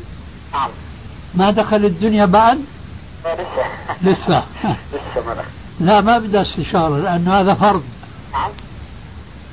[0.52, 0.70] نعم.
[1.34, 2.58] ما دخل الدنيا بعد؟
[3.26, 3.66] آه، لسه.
[4.02, 4.42] لسه.
[4.92, 5.48] لسه ما دخل.
[5.80, 7.82] لا ما بدأ استشارة لأنه هذا فرض.
[8.32, 8.50] نعم.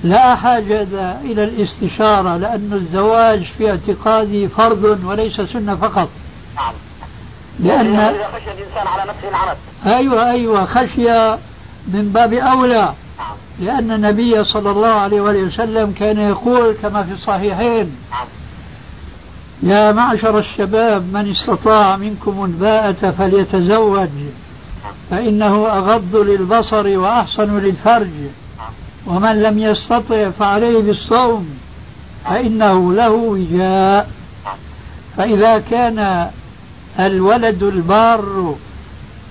[0.03, 0.87] لا حاجة
[1.21, 6.09] إلى الاستشارة لأن الزواج في اعتقادي فرض وليس سنة فقط.
[6.55, 6.73] نعم.
[7.59, 11.39] لأن إذا خشي الإنسان على نفسه العنت أيوة أيوة خشية
[11.87, 12.93] من باب أولى.
[13.19, 13.35] نعم.
[13.59, 18.27] لأن النبي صلى الله عليه وآله وسلم كان يقول كما في الصحيحين نعم.
[19.63, 24.09] يا معشر الشباب من استطاع منكم الباءة فليتزوج
[25.09, 28.09] فإنه أغض للبصر وأحسن للفرج.
[29.07, 31.59] ومن لم يستطع فعليه بالصوم
[32.25, 34.09] فإنه له وجاء.
[35.17, 36.29] فإذا كان
[36.99, 38.55] الولد البار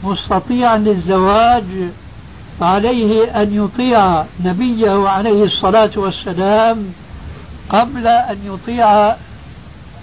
[0.04, 1.64] مستطيعا للزواج
[2.60, 6.92] فعليه أن يطيع نبيه عليه الصلاة والسلام
[7.68, 9.14] قبل أن يطيع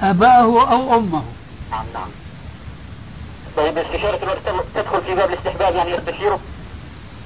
[0.02, 1.22] أباه أو أمه.
[1.72, 2.10] نعم نعم
[3.58, 6.40] طيب استشارة الوقت تدخل في باب الاستحباب يعني يستشيره؟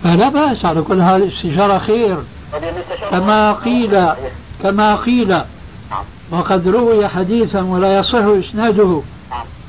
[0.03, 2.17] فلا بأس على كل حال الاستشارة خير.
[3.11, 4.07] كما قيل
[4.63, 5.41] كما قيل
[6.31, 9.01] وقد روي حديثا ولا يصح إسناده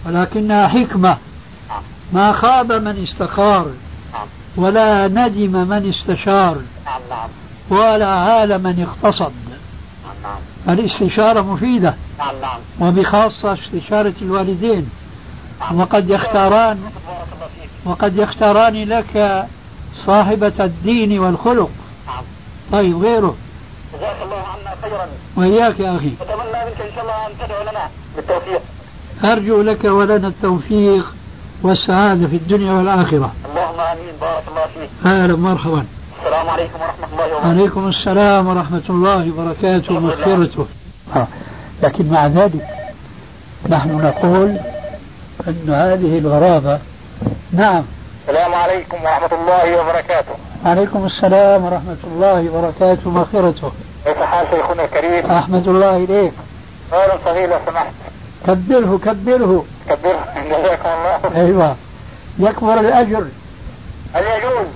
[0.07, 1.17] ولكنها حكمة.
[2.13, 3.67] ما خاب من استخار
[4.57, 6.57] ولا ندم من استشار
[7.71, 9.33] ولا عال من اقتصد.
[10.69, 11.95] الاستشارة مفيدة
[12.81, 14.91] وبخاصة استشارة الوالدين.
[15.75, 16.79] وقد يختاران
[17.85, 19.47] وقد يختاران لك
[20.07, 21.71] صاحبة الدين والخلق.
[22.73, 23.37] طيب غيره.
[23.95, 25.07] جزاك الله عنا خيرا.
[25.37, 26.13] وإياك يا أخي.
[26.21, 28.61] أتمنى منك إن شاء الله أن تدعو لنا بالتوفيق.
[29.25, 31.15] أرجو لك ولنا التوفيق
[31.63, 33.33] والسعادة في الدنيا والآخرة.
[33.51, 34.13] اللهم آمين.
[34.21, 34.91] بارك الله فيك.
[35.07, 35.87] أهلا مرحبا.
[36.21, 37.49] السلام عليكم ورحمة الله وبركاته.
[37.49, 40.67] عليكم السلام ورحمة الله وبركاته ومغفرته
[41.17, 41.27] آه.
[41.83, 42.67] لكن مع ذلك
[43.69, 44.59] نحن نقول
[45.49, 46.79] أن هذه الغرابة.
[47.53, 47.85] نعم.
[48.29, 50.35] السلام عليكم ورحمة الله وبركاته.
[50.65, 53.09] عليكم السلام ورحمة الله وبركاته.
[53.09, 53.73] ومغفرته
[54.05, 56.33] كيف حال شيخنا الكريم؟ أحمد الله إليك.
[56.91, 57.93] سؤال صغير لو سمحت.
[58.47, 59.65] كبره كبره.
[59.89, 60.17] كبر
[60.49, 61.37] جزاكم الله.
[61.37, 61.77] أيوة.
[62.39, 63.25] يكبر الأجر.
[64.15, 64.67] هل يجوز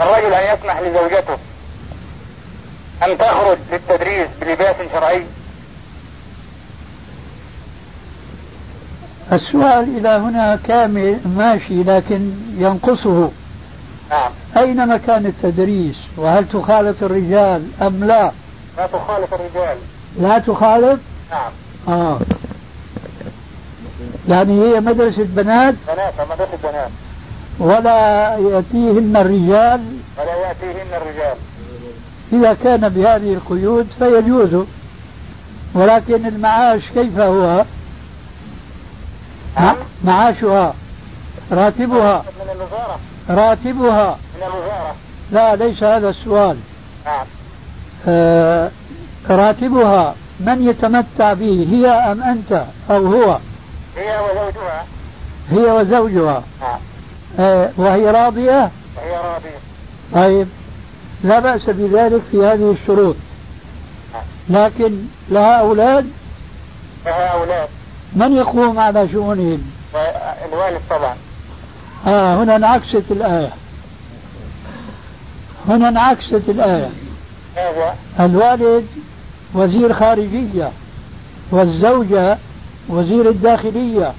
[0.00, 1.38] الرجل أن يسمح لزوجته
[3.02, 5.22] أن تخرج للتدريس بلباس شرعي؟
[9.32, 13.30] السؤال إلى هنا كامل ماشي لكن ينقصه.
[14.10, 14.30] نعم.
[14.56, 18.32] أين مكان التدريس؟ وهل تخالط الرجال أم لا؟
[18.78, 19.78] لا تخالف الرجال.
[20.20, 20.98] لا تخالط؟
[21.30, 21.52] نعم.
[21.88, 22.20] آه.
[24.28, 26.90] يعني هي مدرسة بنات؟ بنات مدرسة بنات.
[27.58, 29.80] ولا يأتيهن الرجال؟
[30.18, 31.36] ولا يأتيهن الرجال.
[32.32, 34.64] إذا كان بهذه القيود فيجوز.
[35.74, 37.64] ولكن المعاش كيف هو؟
[39.56, 39.76] نعم.
[40.04, 40.74] معاشها
[41.52, 42.24] راتبها.
[42.44, 42.98] من الوزارة.
[43.30, 44.18] راتبها.
[45.32, 46.56] لا ليس هذا السؤال.
[47.06, 47.26] نعم
[48.08, 48.70] آه
[49.30, 53.38] راتبها من يتمتع به هي أم أنت أو هو؟
[53.96, 54.84] هي وزوجها.
[55.50, 56.42] هي وزوجها.
[56.60, 56.78] نعم
[57.38, 59.58] آه وهي راضية؟ وهي راضية.
[60.14, 60.48] طيب
[61.24, 63.16] لا بأس بذلك في هذه الشروط.
[64.48, 66.10] لكن لها أولاد؟
[67.06, 67.68] لها أولاد.
[68.12, 69.70] من يقوم على شؤونهم؟
[70.44, 71.16] الوالد طبعا.
[72.06, 73.50] آه هنا انعكست الآية.
[75.68, 76.90] هنا انعكست الآية.
[78.20, 78.86] الوالد
[79.54, 80.70] وزير خارجية
[81.50, 82.38] والزوجة
[82.88, 84.12] وزير الداخلية.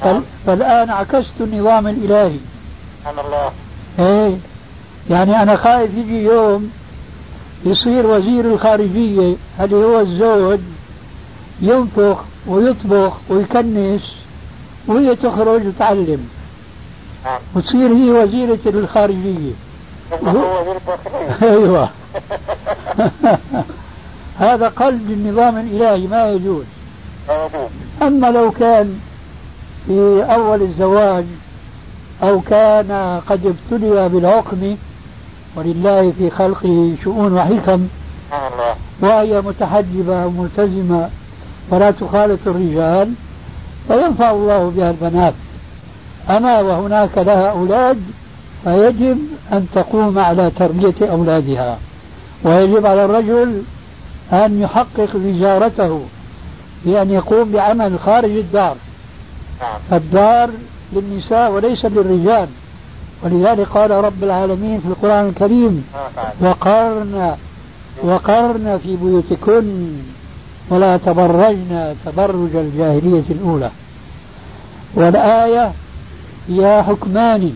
[0.00, 0.22] فال...
[0.46, 2.38] فالآن عكست النظام الإلهي.
[3.00, 3.50] سبحان الله.
[3.98, 4.36] إيه؟
[5.10, 6.70] يعني أنا خايف يجي يوم
[7.64, 10.60] يصير وزير الخارجية اللي هو الزوج
[11.60, 14.02] ينفخ ويطبخ ويكنس
[14.86, 16.28] وهي تخرج وتعلم.
[17.26, 17.40] نعم.
[17.54, 19.52] وتصير هي وزيرة الخارجية.
[20.12, 21.88] هو وزير الداخلية أيوه.
[24.38, 26.64] هذا قلب النظام الإلهي ما يجوز.
[28.02, 29.00] أما لو كان
[29.86, 31.24] في أول الزواج
[32.22, 34.76] أو كان قد ابتلي بالعقم
[35.56, 37.88] ولله في خلقه شؤون وحكم
[39.00, 41.10] وهي متحجبة وملتزمة
[41.70, 43.12] ولا تخالط الرجال
[43.88, 45.34] فينفع الله بها البنات.
[46.30, 47.98] اما وهناك لها أولاد
[48.64, 49.18] فيجب
[49.52, 51.78] أن تقوم على تربية أولادها.
[52.44, 53.62] ويجب على الرجل
[54.32, 56.00] أن يحقق وزارته
[56.84, 58.76] بأن يقوم بعمل خارج الدار.
[59.60, 59.78] نعم.
[59.90, 60.50] فالدار
[60.92, 62.48] للنساء وليس للرجال.
[63.22, 65.84] ولذلك قال رب العالمين في القرآن الكريم
[66.40, 67.36] وقرن
[68.02, 69.88] وقرن في بيوتكن
[70.70, 73.70] ولا تبرجن تبرج الجاهلية الأولى.
[74.94, 75.72] والآية
[76.46, 77.52] فيها حكمان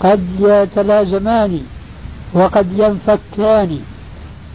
[0.00, 1.60] قد يتلازمان
[2.34, 3.78] وقد ينفكان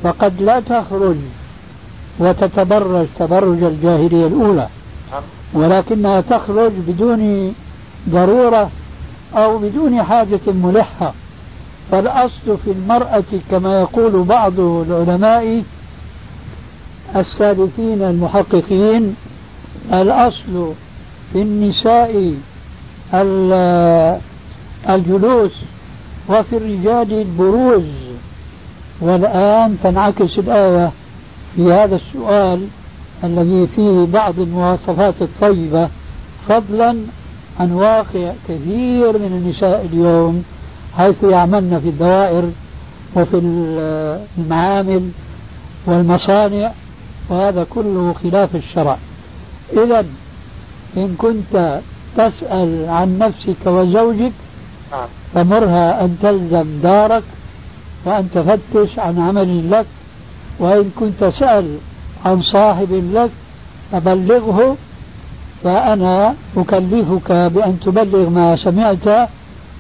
[0.04, 1.16] فقد لا تخرج
[2.20, 4.68] وتتبرج تبرج الجاهلية الأولى.
[5.54, 7.54] ولكنها تخرج بدون
[8.10, 8.70] ضرورة
[9.36, 11.14] أو بدون حاجة ملحة.
[11.92, 15.64] فالأصل في المرأة كما يقول بعض العلماء
[17.16, 19.16] السالفين المحققين
[19.94, 20.74] الأصل
[21.34, 22.34] في النساء
[24.90, 25.52] الجلوس
[26.30, 27.84] وفي الرجال البروز.
[29.02, 30.92] والآن تنعكس الآية
[31.56, 32.68] في هذا السؤال
[33.24, 35.90] الذي فيه بعض المواصفات الطيبة.
[36.48, 36.98] فضلا
[37.60, 40.44] عن واقع كثير من النساء اليوم
[40.98, 42.52] حيث يعملن في الدوائر
[43.16, 43.38] وفي
[44.38, 45.10] المعامل
[45.86, 46.72] والمصانع
[47.30, 48.98] وهذا كله خلاف الشرع.
[49.74, 50.06] إذا
[50.98, 51.80] إن كنت
[52.18, 54.32] تسأل عن نفسك وزوجك
[54.92, 55.08] نعم.
[55.34, 57.24] فمرها أن تلزم دارك
[58.06, 59.86] وأن تفتش عن عمل لك
[60.60, 61.78] وإن كنت سأل
[62.26, 63.32] عن صاحب لك
[63.92, 64.78] فبلغه
[65.64, 69.30] فأنا أكلفك بأن تبلغ ما سمعت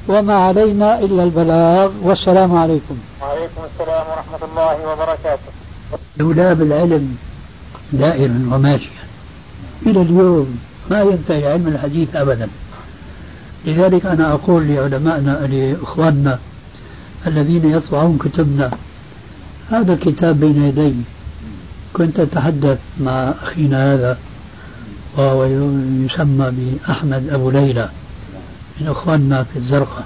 [0.07, 1.91] وما علينا إلا البلاغ.
[2.03, 2.97] والسلام عليكم.
[3.21, 5.51] وعليكم السلام ورحمة الله وبركاته.
[6.17, 7.17] دولاب العلم
[7.93, 9.03] دائرا وماشيا
[9.85, 10.59] إلى اليوم
[10.91, 12.47] ما ينتهي علم الحديث أبدا.
[13.65, 16.39] لذلك أنا أقول لعلمائنا لإخواننا
[17.27, 18.71] الذين يطبعون كتبنا
[19.71, 20.95] هذا الكتاب بين يدي.
[21.93, 24.17] كنت أتحدث مع أخينا هذا
[25.17, 25.45] وهو
[26.05, 27.89] يسمى بأحمد أبو ليلى
[28.81, 30.05] من إخواننا في الزرقاء.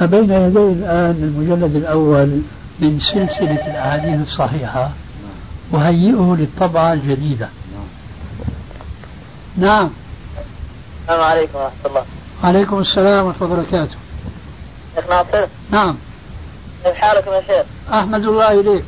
[0.00, 2.40] بين يدي الآن المجلد الأول
[2.80, 4.90] من سلسلة الأحاديث الصحيحة
[5.72, 7.48] وهيئه للطبعة الجديدة.
[9.56, 9.90] نعم.
[11.02, 12.04] السلام عليكم ورحمة الله.
[12.44, 13.96] وعليكم السلام ورحمة الله وبركاته.
[14.94, 15.46] شيخ ناصر.
[15.70, 15.96] نعم.
[16.84, 18.84] كيف حالكم يا شيخ؟ أحمد الله إليك.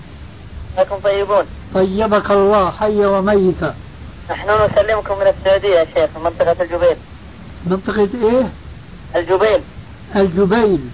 [0.79, 1.45] أنكم طيبون.
[1.75, 3.75] طيبك الله حي وميتا.
[4.31, 6.97] نحن نسلمكم من السعودية يا شيخ من منطقة الجبيل.
[7.67, 8.49] منطقة إيه؟
[9.17, 9.61] الجبيل.
[10.17, 10.91] الجبيل.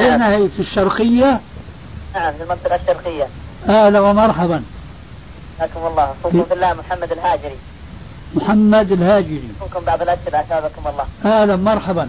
[0.00, 0.30] أين نعم.
[0.30, 1.40] هي في الشرقية؟
[2.14, 3.26] نعم في المنطقة الشرقية.
[3.68, 4.62] أهلا ومرحبا.
[5.58, 6.14] حياكم الله.
[6.20, 7.56] أخوكم في الله محمد الهاجري.
[8.34, 9.48] محمد الهاجري.
[9.60, 11.04] أخوكم بعض الأسئلة أثابكم الله.
[11.24, 12.08] أهلا مرحبا.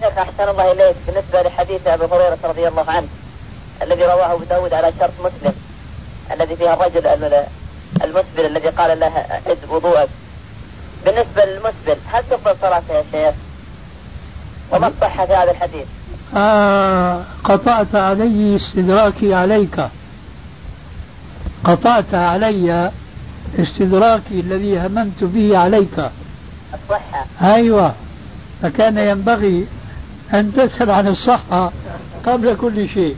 [0.00, 3.06] شيخ أحسن الله إليك؟ بالنسبة لحديث أبي هريرة رضي الله عنه
[3.82, 5.54] الذي رواه أبو داود على شرط مسلم
[6.32, 7.06] الذي فيها الرجل
[8.04, 10.08] المسبل الذي قال له أعد وضوءك.
[11.04, 13.34] بالنسبة للمسبل هل تقبل صلاته يا شيخ؟
[14.72, 15.86] وما الصحة في هذا الحديث؟
[16.36, 19.88] آه قطعت علي استدراكي عليك.
[21.64, 22.90] قطعت علي
[23.58, 26.10] استدراكي الذي هممت به عليك.
[26.74, 27.26] الصحة.
[27.42, 27.94] أيوة.
[28.62, 29.66] فكان ينبغي
[30.34, 31.72] أن تسأل عن الصحة
[32.26, 33.16] قبل كل شيء.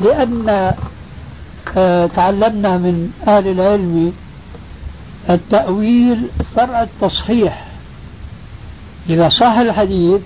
[0.00, 0.72] لأن
[1.76, 4.12] آه، تعلمنا من أهل العلم
[5.30, 7.66] التأويل فرع التصحيح.
[9.10, 10.20] إذا صح الحديث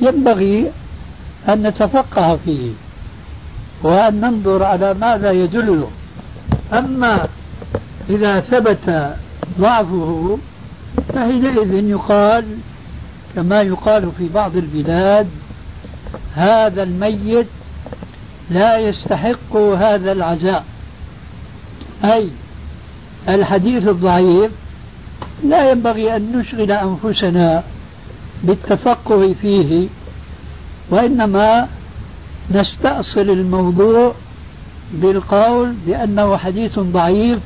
[0.00, 0.70] ينبغي
[1.48, 2.70] أن نتفقه فيه
[3.82, 5.90] وأن ننظر على ماذا يدله
[6.72, 7.28] أما
[8.10, 9.14] إذا ثبت
[9.60, 10.38] ضعفه
[11.08, 12.44] فحينئذ يقال
[13.34, 15.28] كما يقال في بعض البلاد
[16.34, 17.46] هذا الميت
[18.50, 20.64] لا يستحق هذا العزاء.
[22.04, 22.30] أي
[23.28, 24.52] الحديث الضعيف
[25.44, 27.62] لا ينبغي أن نشغل أنفسنا
[28.44, 29.88] بالتفقه فيه
[30.90, 31.68] وإنما
[32.50, 34.14] نستأصل الموضوع
[34.92, 37.38] بالقول بأنه حديث ضعيف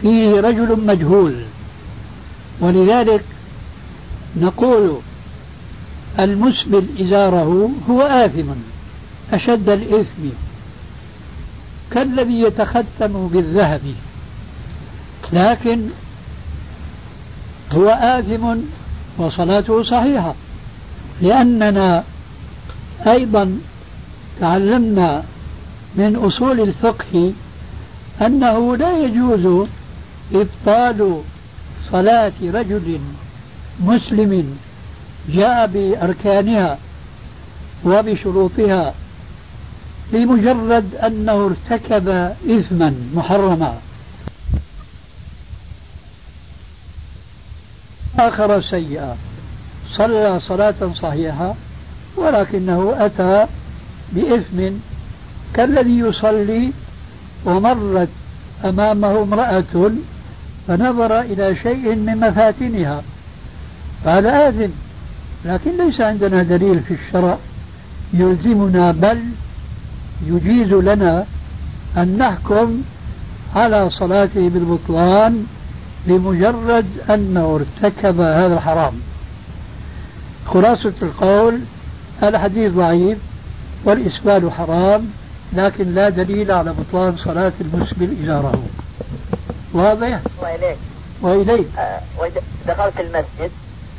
[0.00, 1.34] فيه رجل مجهول.
[2.60, 3.24] ولذلك
[4.36, 4.96] نقول
[6.18, 8.48] المسبل إزاره هو آثم
[9.32, 10.28] أشد الإثم.
[11.90, 13.80] كالذي يتختم بالذهب.
[15.32, 15.80] لكن
[17.72, 18.56] هو آثم
[19.18, 20.34] وصلاته صحيحة
[21.22, 22.04] لأننا
[23.06, 23.58] أيضا
[24.40, 25.24] تعلمنا
[25.96, 27.32] من أصول الفقه
[28.22, 29.68] أنه لا يجوز
[30.32, 31.22] إبطال
[31.90, 32.98] صلاة رجل
[33.80, 34.58] مسلم
[35.28, 36.78] جاء بأركانها
[37.84, 38.94] وبشروطها
[40.12, 42.08] لمجرد أنه ارتكب
[42.50, 43.78] إثما محرما.
[48.18, 49.16] آخر سيئة
[49.96, 51.54] صلى صلاة صحيحة
[52.16, 53.46] ولكنه أتى
[54.12, 54.70] بإثم.
[55.54, 56.72] كالذي يصلي
[57.44, 58.08] ومرت
[58.64, 59.90] أمامه امرأة
[60.68, 63.02] فنظر إلى شيء من مفاتنها.
[64.04, 64.72] فهذا آثم
[65.44, 67.38] لكن ليس عندنا دليل في الشرع
[68.14, 69.18] يلزمنا بل
[70.26, 71.24] يجيز لنا
[71.96, 72.82] أن نحكم
[73.54, 75.46] على صلاته بالبطلان
[76.06, 78.92] لمجرد أنه ارتكب هذا الحرام.
[80.46, 81.60] خلاصة القول
[82.22, 83.18] الحديث ضعيف
[83.84, 85.06] والإسبال حرام
[85.52, 88.62] لكن لا دليل على بطلان صلاة المسبل إزاره
[89.76, 90.78] واضح؟ وإليك.
[91.22, 91.66] وإليك.
[91.78, 92.00] آه
[92.66, 93.50] دخلت المسجد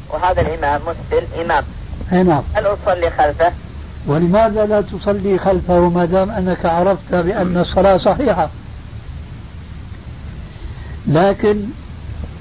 [0.10, 1.64] وهذا الإمام مسبل إمام.
[2.14, 3.52] أي نعم هل أصلي خلفه؟
[4.08, 8.50] ولماذا لا تصلي خلفه ما دام أنك عرفت بأن الصلاة صحيحة؟
[11.08, 11.64] لكن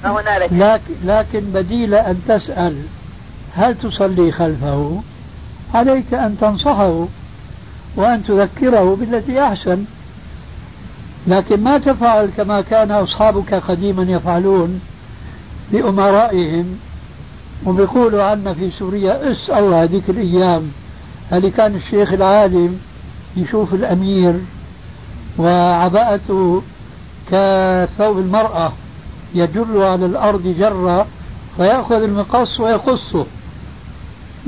[0.03, 2.81] هنالك لكن, لكن بديل أن تسأل
[3.55, 5.01] هل تصلي خلفه؟
[5.73, 7.05] عليك أن تنصحه
[7.95, 9.85] وأن تذكره بالتي أحسن.
[11.27, 14.81] لكن ما تفعل كما كان أصحابك قديما يفعلون
[15.71, 16.79] بأمرائهم
[17.65, 20.71] وبيقولوا عنا في سوريا اس الله هذيك الأيام
[21.33, 22.79] اللي كان الشيخ العالم
[23.37, 24.33] يشوف الأمير
[25.37, 26.61] وعباءته
[27.31, 28.71] كثوب المرأة
[29.35, 31.07] يجر على الأرض جرة
[31.57, 33.25] فيأخذ المقص ويقصه.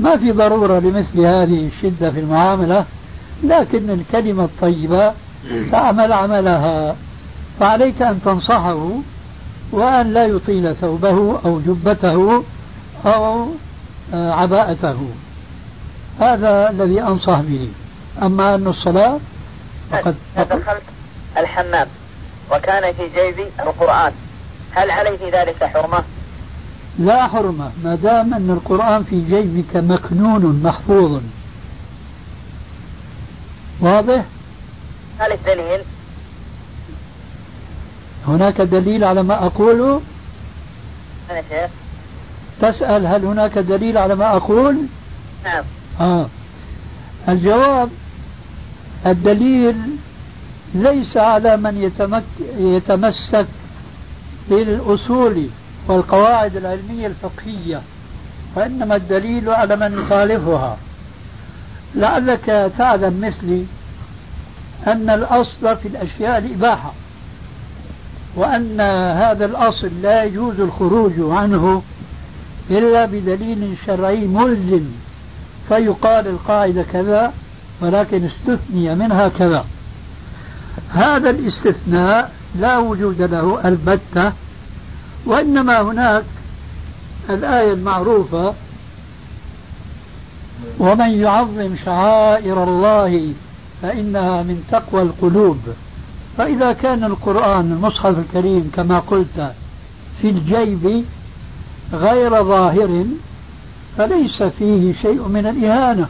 [0.00, 2.84] ما في ضرورة لمثل هذه الشدة في المعاملة
[3.44, 5.12] لكن الكلمة الطيبة
[5.72, 6.96] تعمل عملها.
[7.60, 8.90] فعليك أن تنصحه
[9.72, 12.44] وأن لا يطيل ثوبه أو جبته
[13.06, 13.48] أو
[14.14, 15.08] آه، عباءته.
[16.20, 17.68] هذا الذي أنصح به.
[18.22, 19.18] أما أن الصلاة
[19.90, 20.82] فقد دخلت
[21.36, 21.86] الحمام.
[22.52, 24.12] وكان في جيبي القرآن.
[24.72, 26.04] هل علي في ذلك حرمة؟
[26.98, 27.70] لا حرمة.
[27.84, 31.20] ما دام أن القرآن في جيبك مكنون محفوظ.
[33.80, 34.24] واضح؟
[35.20, 35.80] هل الدليل؟
[38.28, 40.00] هناك دليل على ما أقوله؟
[41.30, 41.70] أنا شيخ
[42.60, 44.76] تسأل هل هناك دليل على ما أقول؟
[45.44, 45.64] نعم
[46.00, 46.26] آه
[47.28, 47.90] الجواب
[49.06, 49.76] الدليل
[50.74, 52.22] ليس على من يتمك
[52.58, 53.46] يتمسك
[54.48, 55.46] بالأصول
[55.88, 57.82] والقواعد العلمية الفقهية
[58.56, 60.76] وإنما الدليل على من يخالفها
[61.94, 63.64] لعلك تعلم مثلي
[64.86, 66.92] أن الأصل في الأشياء الإباحة
[68.36, 68.80] وأن
[69.20, 71.82] هذا الأصل لا يجوز الخروج عنه
[72.70, 74.84] إلا بدليل شرعي ملزم
[75.68, 77.32] فيقال القاعدة كذا
[77.80, 79.64] ولكن استثني منها كذا.
[80.90, 84.32] هذا الاستثناء لا وجود له البتة
[85.26, 86.24] وإنما هناك
[87.30, 88.54] الآية المعروفة
[90.78, 93.34] ومن يعظم شعائر الله
[93.82, 95.58] فإنها من تقوى القلوب.
[96.38, 99.52] فإذا كان القرآن المصحف الكريم كما قلت
[100.22, 101.04] في الجيب
[101.92, 103.04] غير ظاهر
[103.98, 106.08] فليس فيه شيء من الإهانة.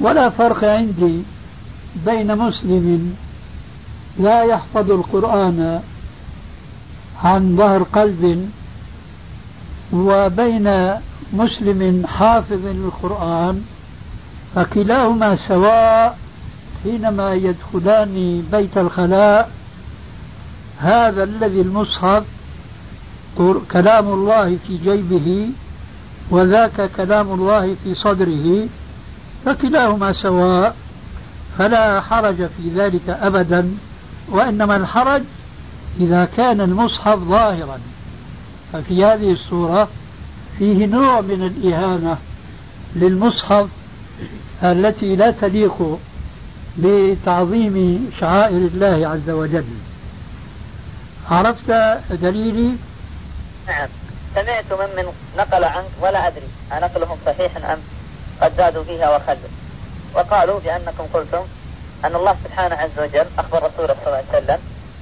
[0.00, 1.22] ولا فرق عندي
[2.06, 3.16] بين مسلم
[4.18, 5.80] لا يحفظ القرآن
[7.24, 8.50] عن ظهر قلب
[9.92, 10.94] وبين
[11.32, 13.62] مسلم حافظ للقرآن
[14.54, 16.18] فكلاهما سواء
[16.84, 19.50] حينما يدخلان بيت الخلاء
[20.78, 22.24] هذا الذي المصحف
[23.72, 25.48] كلام الله في جيبه
[26.30, 28.68] وذاك كلام الله في صدره
[29.44, 30.76] فكلاهما سواء
[31.58, 33.74] فلا حرج في ذلك ابدا
[34.28, 35.22] وإنما الحرج
[36.00, 37.80] إذا كان المصحف ظاهرا.
[38.72, 39.88] ففي هذه الصورة
[40.58, 42.18] فيه نوع من الإهانة
[42.96, 43.68] للمصحف
[44.62, 45.98] التي لا تليق
[46.82, 49.64] بتعظيم شعائر الله عز وجل.
[51.30, 51.70] عرفت
[52.10, 52.76] دليلي؟
[53.68, 53.88] نعم.
[54.34, 57.78] سمعت من من نقل عنك ولا أدري أنقلهم صحيح أم
[58.40, 59.50] قد زادوا فيها وخلوا.
[60.14, 61.44] وقالوا بأنكم قلتم
[62.04, 64.58] أن الله سبحانه عز وجل أخبر رسوله صلى الله عليه وسلم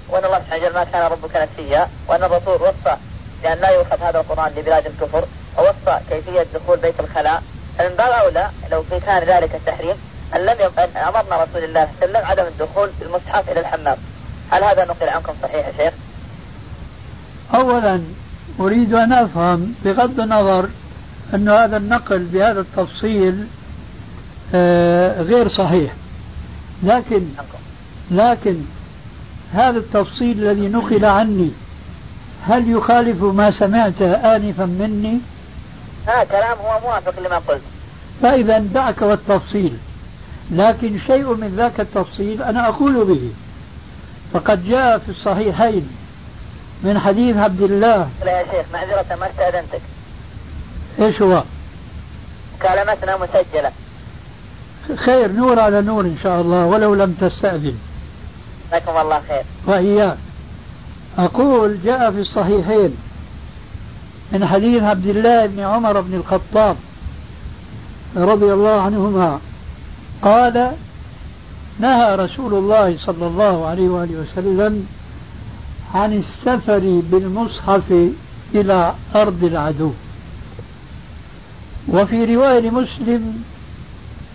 [0.08, 2.96] وأن الله سبحانه وجل ما كان ربك نسيا وأن الرسول وصى
[3.42, 5.24] بأن لا يؤخذ هذا القرآن لبلاد الكفر
[5.58, 7.42] ووصى كيفية دخول بيت الخلاء.
[7.78, 9.96] فمن باب أولى لو كان ذلك التحريم
[10.34, 13.96] أن لم يبقى أمرنا رسول الله صلى الله عليه وسلم عدم الدخول بالمصحف إلى الحمام
[14.50, 15.94] هل هذا نقل عنكم صحيح يا شيخ؟
[17.54, 18.00] أولا
[18.60, 20.68] أريد أن أفهم بغض النظر
[21.34, 23.46] أن هذا النقل بهذا التفصيل
[24.54, 25.92] آه، غير صحيح
[26.82, 27.22] لكن
[28.10, 28.56] لكن
[29.52, 31.50] هذا التفصيل الذي نقل عني
[32.46, 35.18] هل يخالف ما سمعته آنفا مني؟
[36.08, 37.62] ها كلام هو موافق لما قلت
[38.22, 39.76] فإذا دعك والتفصيل
[40.50, 43.30] لكن شيء من ذاك التفصيل أنا أقول به.
[44.32, 45.88] فقد جاء في الصحيحين
[46.82, 48.08] من حديث عبد الله.
[48.24, 49.80] لا يا شيخ معذرة ما استأذنتك.
[51.00, 51.44] إيش هو؟
[52.58, 53.72] مكالمتنا مسجلة.
[55.04, 57.78] خير نور على نور إن شاء الله ولو لم تستأذن.
[58.68, 59.42] جزاكم الله خير.
[59.66, 60.18] وإياك.
[61.18, 62.96] أقول جاء في الصحيحين
[64.32, 66.76] من حديث عبد الله بن عمر بن الخطاب
[68.16, 69.40] رضي الله عنهما.
[70.22, 70.72] قال
[71.78, 74.86] نهى رسول الله صلى الله عليه وآله وسلم
[75.94, 78.10] عن السفر بالمصحف
[78.54, 79.92] إلى أرض العدو.
[81.88, 83.44] وفي رواية لمسلم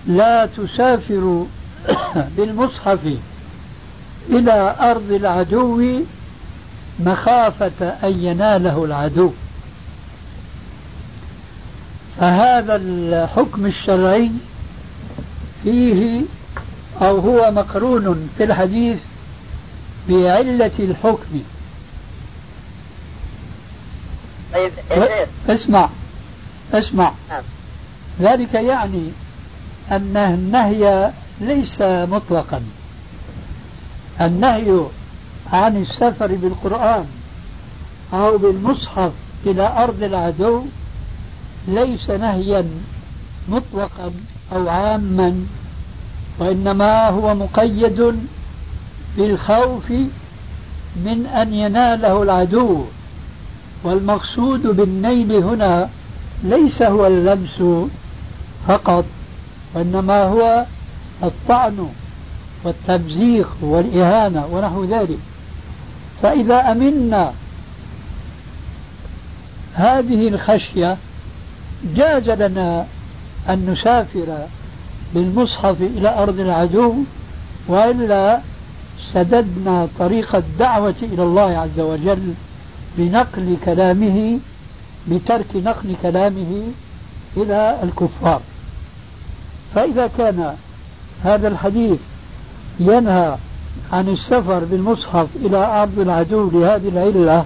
[0.07, 1.45] لا تسافر
[2.37, 3.17] بالمصحف
[4.29, 6.01] إلى أرض العدو
[6.99, 9.31] مخافة أن يناله العدو.
[12.17, 14.31] فهذا الحكم الشرعي
[15.63, 16.21] فيه
[17.01, 18.99] أو هو مقرون في الحديث
[20.09, 21.41] بعلة الحكم.
[24.53, 24.71] طيب
[25.49, 25.89] اسمع
[26.73, 27.11] اسمع.
[27.29, 27.43] نعم.
[28.19, 29.11] ذلك يعني
[29.91, 31.11] أن النهي
[31.41, 32.61] ليس مطلقا.
[34.21, 34.81] النهي
[35.53, 37.05] عن السفر بالقرآن
[38.13, 39.11] أو بالمصحف
[39.45, 40.65] إلى أرض العدو
[41.67, 42.65] ليس نهيا
[43.49, 44.11] مطلقا.
[44.55, 45.45] أو عاما
[46.39, 48.15] وإنما هو مقيد
[49.17, 49.91] بالخوف
[50.95, 52.85] من أن يناله العدو.
[53.83, 55.89] والمقصود بالنيل هنا
[56.43, 57.87] ليس هو اللمس
[58.67, 59.05] فقط
[59.73, 60.65] وإنما هو
[61.23, 61.89] الطعن
[62.63, 65.19] والتمزيق والإهانة ونحو ذلك.
[66.21, 67.33] فإذا أمنا
[69.73, 70.97] هذه الخشية
[71.95, 72.85] جاز لنا
[73.49, 74.37] أن نسافر
[75.13, 76.95] بالمصحف إلى أرض العدو
[77.67, 78.39] وإلا
[79.13, 82.33] سددنا طريق الدعوة إلى الله عز وجل
[82.97, 84.39] بنقل كلامه
[85.07, 86.63] بترك نقل كلامه
[87.37, 88.41] إلى الكفار.
[89.75, 90.55] فإذا كان
[91.23, 91.99] هذا الحديث
[92.79, 93.37] ينهى
[93.93, 97.45] عن السفر بالمصحف إلى أرض العدو لهذه العلة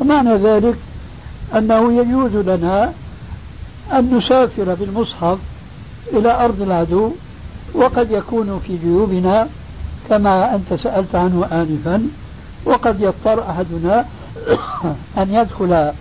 [0.00, 0.76] فمعنى ذلك
[1.56, 2.92] أنه يجوز لنا
[3.92, 5.38] أن نسافر بالمصحف
[6.12, 7.12] إلى أرض العدو
[7.74, 9.48] وقد يكون في جيوبنا
[10.08, 12.08] كما أنت سألت عنه آنفا
[12.64, 14.04] وقد يضطر أحدنا
[15.22, 15.92] أن يدخل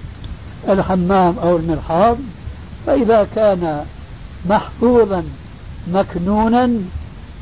[0.69, 2.17] الحمام أو المرحاض
[2.85, 3.85] فإذا كان
[4.49, 5.23] محفوظا
[5.87, 6.69] مكنونا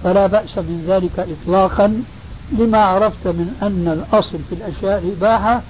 [0.04, 2.04] فلا بأس من ذلك إطلاقا
[2.52, 5.62] لما عرفت من أن الأصل في الأشياء الإباحة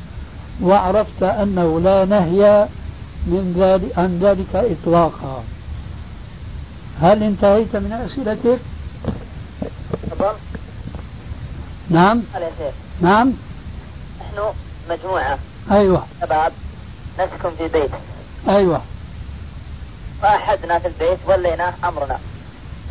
[0.62, 2.68] وعرفت أنه لا نهي
[3.26, 5.44] من ذلك عن ذلك إطلاقا.
[7.02, 8.60] هل انتهيت من أسئلتك؟
[10.12, 10.34] تفضل.
[11.90, 12.24] نعم.
[13.02, 13.34] نعم.
[14.22, 14.54] نحن
[14.90, 15.38] مجموعة.
[15.72, 16.04] أيوة.
[16.22, 16.52] شباب
[17.20, 17.92] نسكن في بيت.
[18.48, 18.82] أيوة.
[20.22, 22.20] فأحدنا في البيت وليناه أمرنا.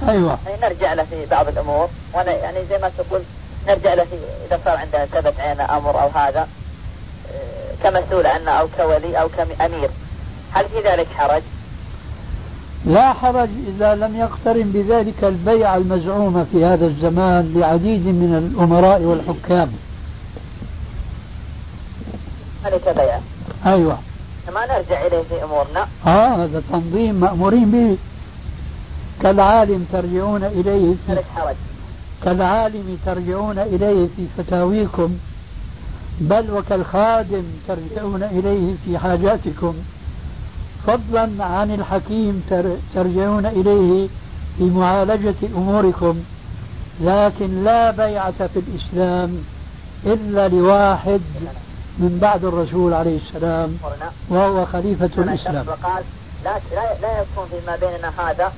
[0.08, 0.38] أيوة.
[0.46, 1.88] يعني نرجع له في بعض الأمور.
[2.12, 3.22] وأنا يعني زي ما تقول
[3.68, 4.16] نرجع له في
[4.46, 6.48] إذا صار عندنا ثبت علينا أمر أو هذا
[7.34, 9.90] آه، كمسؤول عنا أو كولي أو كأمير.
[10.54, 11.42] هل في ذلك حرج؟
[12.86, 19.72] لا حرج إذا لم يقترن بذلك البيع المزعومة في هذا الزمان لعديد من الأمراء والحكام.
[22.64, 23.18] ذلك بيع.
[23.66, 23.98] أيوة.
[24.54, 25.86] ما نرجع إليه في أمورنا.
[26.06, 27.96] آه هذا تنظيم مأمورين به.
[29.22, 31.54] كالعالم ترجعون إليه في حرج.
[32.24, 35.18] كالعالم ترجعون إليه في فتاويكم
[36.20, 39.74] بل وكالخادم ترجعون إليه في حاجاتكم.
[40.86, 42.44] فضلا عن الحكيم
[42.94, 44.08] ترجعون إليه
[44.58, 46.22] في معالجة أموركم
[47.00, 49.44] لكن لا بيعة في الإسلام
[50.06, 51.20] إلا لواحد
[51.98, 53.78] من بعد الرسول عليه السلام
[54.28, 55.66] وهو خليفة الإسلام.
[55.68, 56.04] وقال
[56.44, 56.60] لا
[57.02, 58.52] لا يكون فيما بيننا هذا.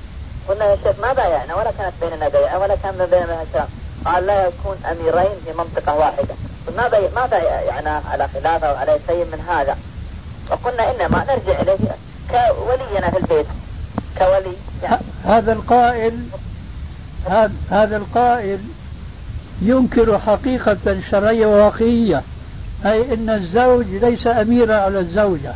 [0.49, 3.67] قلنا يا شيخ ما بايعنا ولا كانت بيننا بيعة ولا كان بيننا سلام
[4.05, 6.35] قال لا يكون أميرين في منطقة واحدة.
[6.77, 9.77] ما بي ما بايعنا على خلافة وعلى شيء من هذا.
[10.51, 11.77] وقلنا إنما نرجع إليه.
[12.29, 13.45] كولينا في البيت.
[14.17, 15.01] كولي يعني.
[15.25, 16.23] هذا القائل
[17.71, 18.59] هذا القائل
[19.61, 22.23] ينكر حقيقة شرعية وواقعية
[22.85, 25.55] أي أن الزوج ليس أميرا على الزوجة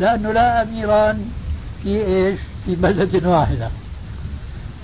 [0.00, 1.30] لأنه لا أميران
[1.82, 3.68] في إيش؟ في بلدة واحدة.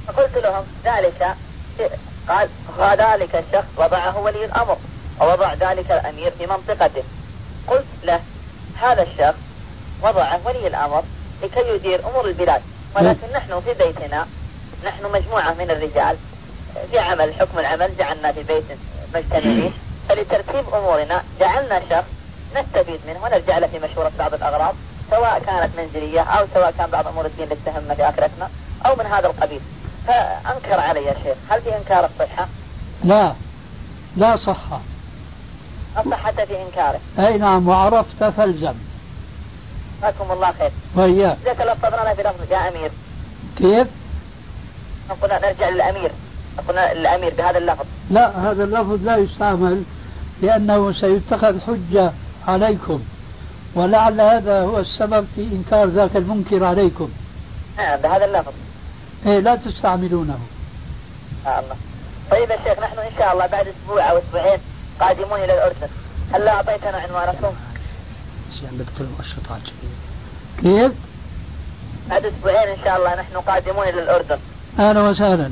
[0.07, 1.27] فقلت لهم ذلك
[2.29, 2.49] قال
[2.99, 4.77] ذلك الشخص وضعه ولي الأمر
[5.21, 7.03] ووضع ذلك الأمير في منطقته.
[8.05, 8.21] له
[8.83, 9.46] هذا الشخص
[10.03, 11.03] وضعه ولي الأمر
[11.43, 12.63] لكي يدير أمور البلاد.
[12.97, 14.27] ولكن نحن في بيتنا
[14.85, 16.17] نحن مجموعة من الرجال
[16.91, 18.65] في عمل حكم العمل جعلنا في بيت
[19.15, 19.73] مجتمعين
[20.09, 22.09] فلترتيب أمورنا جعلنا شخص
[22.57, 24.75] نستفيد منه ونرجع له في مشورة بعض الأغراض
[25.11, 28.49] سواء كانت منزلية أو سواء كان بعض أمور الدين اللي تهمنا في آخرتنا
[28.87, 29.61] أو من هذا القبيل.
[30.07, 32.49] فأنكر علي يا شيخ هل في إنكار الصحة؟
[33.05, 33.33] لا
[34.17, 34.81] لا صحة.
[35.99, 37.01] الصحة في إنكاره.
[37.19, 38.75] أي نعم وعرفت فالزم
[39.99, 40.71] جزاكم الله خير.
[40.95, 41.37] وإياك.
[41.43, 42.91] إذا تلفظنا بلفظ يا أمير.
[43.57, 43.89] كيف؟
[45.23, 46.11] قلنا نرجع للأمير.
[46.69, 47.85] قلنا الأمير بهذا اللفظ.
[48.11, 49.83] لا هذا اللفظ لا يستعمل
[50.43, 52.13] لأنه سيتخذ حجة
[52.49, 53.03] عليكم.
[53.75, 57.11] ولعل هذا هو السبب في إنكار ذاك المنكر عليكم.
[57.79, 58.53] نعم بهذا اللفظ.
[59.27, 60.39] إيه لا تستعملونه.
[61.47, 61.77] آه الله.
[62.31, 64.59] طيب يا شيخ نحن إن شاء الله بعد أسبوع أو أسبوعين
[65.01, 65.89] قادمون إلى الأردن.
[66.35, 67.55] هل أعطيتنا عنوانكم؟
[68.65, 69.63] عندك المؤشرات
[70.63, 70.93] كيف؟
[72.11, 74.39] بعد أسبوعين إن شاء الله نحن قادمون إلى الأردن.
[74.79, 75.51] أهلا وسهلا.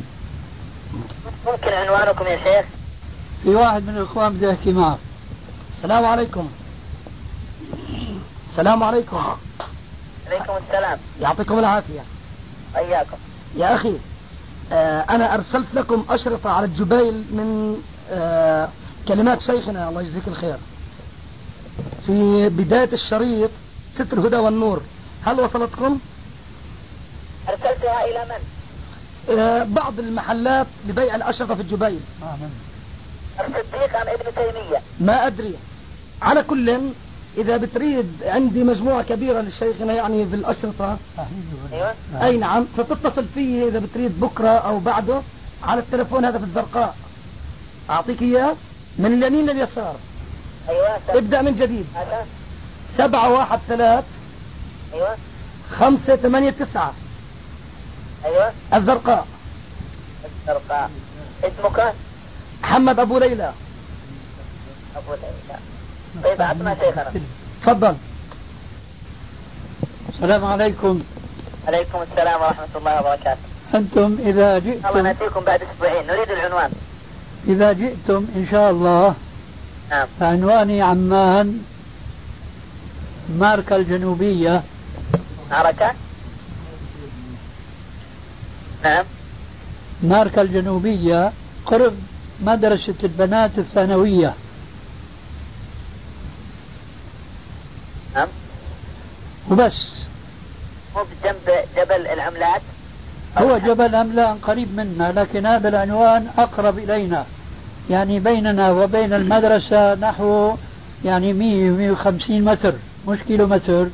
[1.47, 2.67] ممكن عنوانكم يا شيخ؟
[3.43, 4.99] في واحد من الإخوان بده يحكي معك
[5.77, 6.51] السلام عليكم.
[8.51, 9.37] السلام عليكم.
[10.27, 10.99] عليكم السلام.
[11.21, 12.01] يعطيكم العافية.
[12.75, 13.17] وإياكم
[13.57, 13.99] يا أخي
[14.73, 17.77] آه أنا أرسلت لكم أشرطة على الجبيل من
[18.11, 18.69] آه
[19.09, 19.89] كلمات شيخنا.
[19.89, 20.57] الله يجزيك الخير.
[22.07, 23.51] في بداية الشريط
[23.95, 24.83] ستر الهدى والنور.
[25.25, 25.99] هل وصلتكم؟
[27.49, 28.41] أرسلتها إلى من؟
[29.39, 32.01] آه بعض المحلات لبيع الأشرطة في الجبيل.
[33.41, 35.55] الصديق أم ابن تيمية؟ ما أدري.
[36.23, 36.81] على كل
[37.39, 40.99] إذا بتريد عندي مجموعة كبيرة لشيخنا يعني في الأشرطة.
[41.73, 41.95] أيوة.
[42.23, 42.67] أي نعم.
[42.77, 45.23] فتتصل فيه إذا بتريد بكرة أو بعده
[45.63, 46.97] على التلفون هذا في الزرقاء.
[47.91, 48.57] أعطيك إياه
[48.99, 49.97] من اليمين لليسار.
[50.69, 50.99] أيوة.
[51.09, 51.87] ابدأ من جديد.
[51.95, 52.27] هذا
[52.99, 54.05] سبعة واحد ثلاث.
[54.95, 55.17] أيوة.
[55.71, 56.95] خمسة ثمانية تسعة.
[58.25, 58.53] أيوة.
[58.75, 59.27] الزرقاء.
[60.25, 60.91] الزرقاء.
[61.45, 61.95] اسمك؟
[62.63, 63.53] محمد أبو ليلى.
[64.97, 65.59] أبو ليلى.
[66.25, 67.13] طيب أعطنا شيخنا.
[67.63, 67.97] تفضل.
[70.09, 71.03] السلام عليكم.
[71.67, 73.41] عليكم السلام ورحمة الله وبركاته.
[73.75, 76.07] أنتم إذا الله جئتم نأتيكم بعد أسبوعين.
[76.07, 76.73] نريد العنوان.
[77.49, 79.15] إذا جئتم إن شاء الله
[79.91, 80.09] نعم.
[80.21, 81.61] عنواني عمان
[83.39, 84.63] ماركا الجنوبية.
[85.51, 85.93] معركة
[88.85, 89.05] نعم.
[90.03, 91.33] ماركا الجنوبية
[91.67, 91.93] قرب
[92.41, 94.35] مدرسة البنات الثانوية.
[98.15, 98.29] نعم.
[99.51, 99.87] وبس.
[100.97, 102.63] مو بجنب جبل العملات
[103.39, 107.27] هو جبل أملان قريب منا لكن هذا العنوان أقرب إلينا.
[107.91, 110.55] يعني بيننا وبين المدرسة نحو
[111.05, 112.75] يعني 100 150 متر
[113.09, 113.87] مش كيلو متر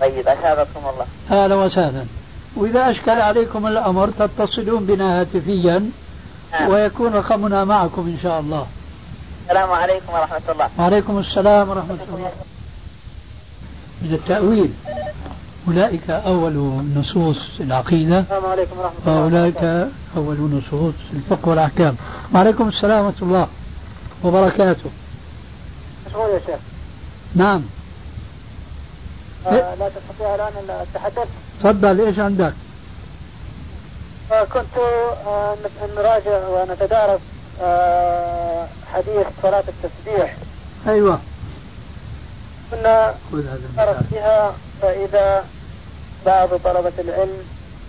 [0.00, 1.06] طيب أثابكم الله.
[1.44, 2.04] أهلا وسهلا.
[2.56, 5.90] وإذا أشكل عليكم الأمر تتصلون بنا هاتفيا
[6.52, 6.68] نعم.
[6.68, 8.66] ويكون رقمنا معكم إن شاء الله.
[9.44, 10.68] السلام عليكم ورحمة الله.
[10.78, 12.30] وعليكم السلام ورحمة الله.
[14.02, 14.72] من التأويل.
[15.68, 16.52] أولئك أول
[16.96, 18.18] نصوص العقيدة.
[18.18, 21.96] السلام عليكم ورحمة الله وأولئك أول نصوص الفقه والأحكام.
[22.34, 23.48] وعليكم السلام ورحمة الله
[24.24, 24.90] وبركاته.
[26.06, 26.58] مشغول يا شيخ؟
[27.34, 27.62] نعم.
[29.46, 30.52] آه لا تستطيع الآن
[30.82, 31.28] التحدث.
[31.60, 32.54] تفضل إيش عندك؟
[34.32, 34.76] آه كنت
[35.26, 35.56] آه
[35.96, 37.20] نراجع ونتدارس
[37.62, 40.36] آه حديث صلاة التسبيح.
[40.88, 41.18] أيوة.
[42.70, 43.14] كنا
[44.10, 45.44] فيها فإذا
[46.26, 47.38] بعض طلبة العلم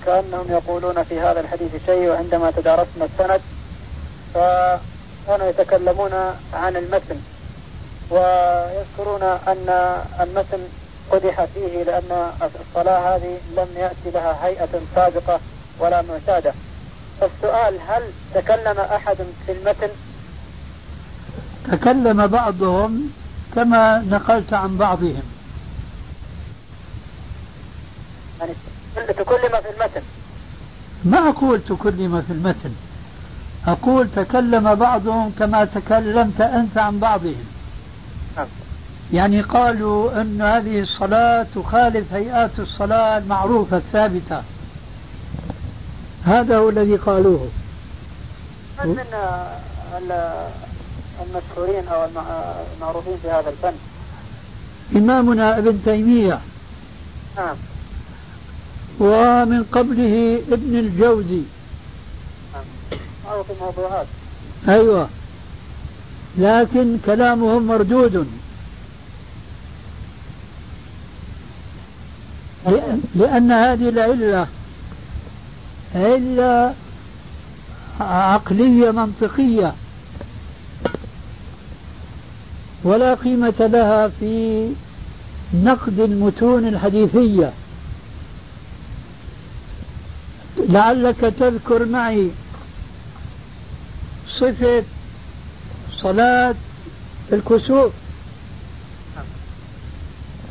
[0.06, 3.42] كأنهم يقولون في هذا الحديث شيء وعندما تدارسنا السند
[4.34, 6.12] فكانوا يتكلمون
[6.54, 7.18] عن المتن
[8.10, 10.60] ويذكرون أن المتن
[11.12, 15.40] قدح فيه لأن الصلاة هذه لم يأتي لها هيئة سابقة
[15.80, 16.54] ولا معتادة.
[17.22, 19.90] فالسؤال هل تكلم أحد في المتن؟
[21.72, 23.14] تكلم بعضهم
[23.56, 25.35] كما نقلت عن بعضهم.
[28.40, 28.54] يعني
[29.14, 30.02] تكلم في المتن.
[31.06, 32.72] ما أقول تكلم في المتن.
[33.68, 37.46] أقول تكلم بعضهم كما تكلمت أنت عن بعضهم.
[38.38, 38.48] نعم.
[39.14, 44.44] يعني قالوا أن هذه الصلاة تخالف هيئات الصلاة المعروفة الثابتة.
[46.26, 47.48] هذا هو الذي قالوه.
[48.84, 49.06] من من
[49.98, 50.50] ال-
[51.26, 52.24] المشهورين أو الم-
[52.76, 53.74] المعروفين في هذا الفن؟
[54.96, 56.40] إمامنا ابن تيمية.
[57.38, 57.56] نعم.
[59.00, 61.42] ومن قبله ابن الجوزي.
[63.26, 64.08] معروف الموضوعات
[64.68, 65.10] أيوة.
[66.38, 68.28] لكن كلامهم مردود.
[73.16, 74.48] لأن هذه العلة
[75.96, 76.74] علة
[78.00, 79.74] عقلية منطقية.
[82.84, 84.70] ولا قيمة لها في
[85.54, 87.54] نقد المتون الحديثية.
[90.70, 92.30] لعلك تذكر معي
[94.40, 94.84] صفة
[95.92, 96.56] صلاة
[97.34, 97.92] الكسوف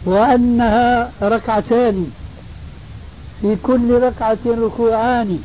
[0.04, 2.06] وأنها ركعتان
[3.40, 5.42] في كل ركعة ركوعان.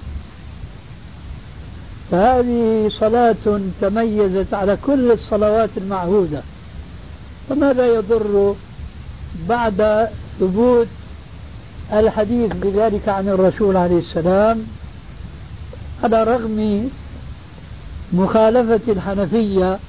[2.12, 6.42] فهذه صلاة تميزت على كل الصلوات المعهودة.
[7.50, 8.56] فماذا يضر
[9.50, 10.10] بعد
[10.40, 10.88] ثبوت
[11.94, 14.64] الحديث بذلك عن الرسول عليه السلام
[16.04, 16.90] على رغم
[18.14, 19.80] مخالفة الحنفية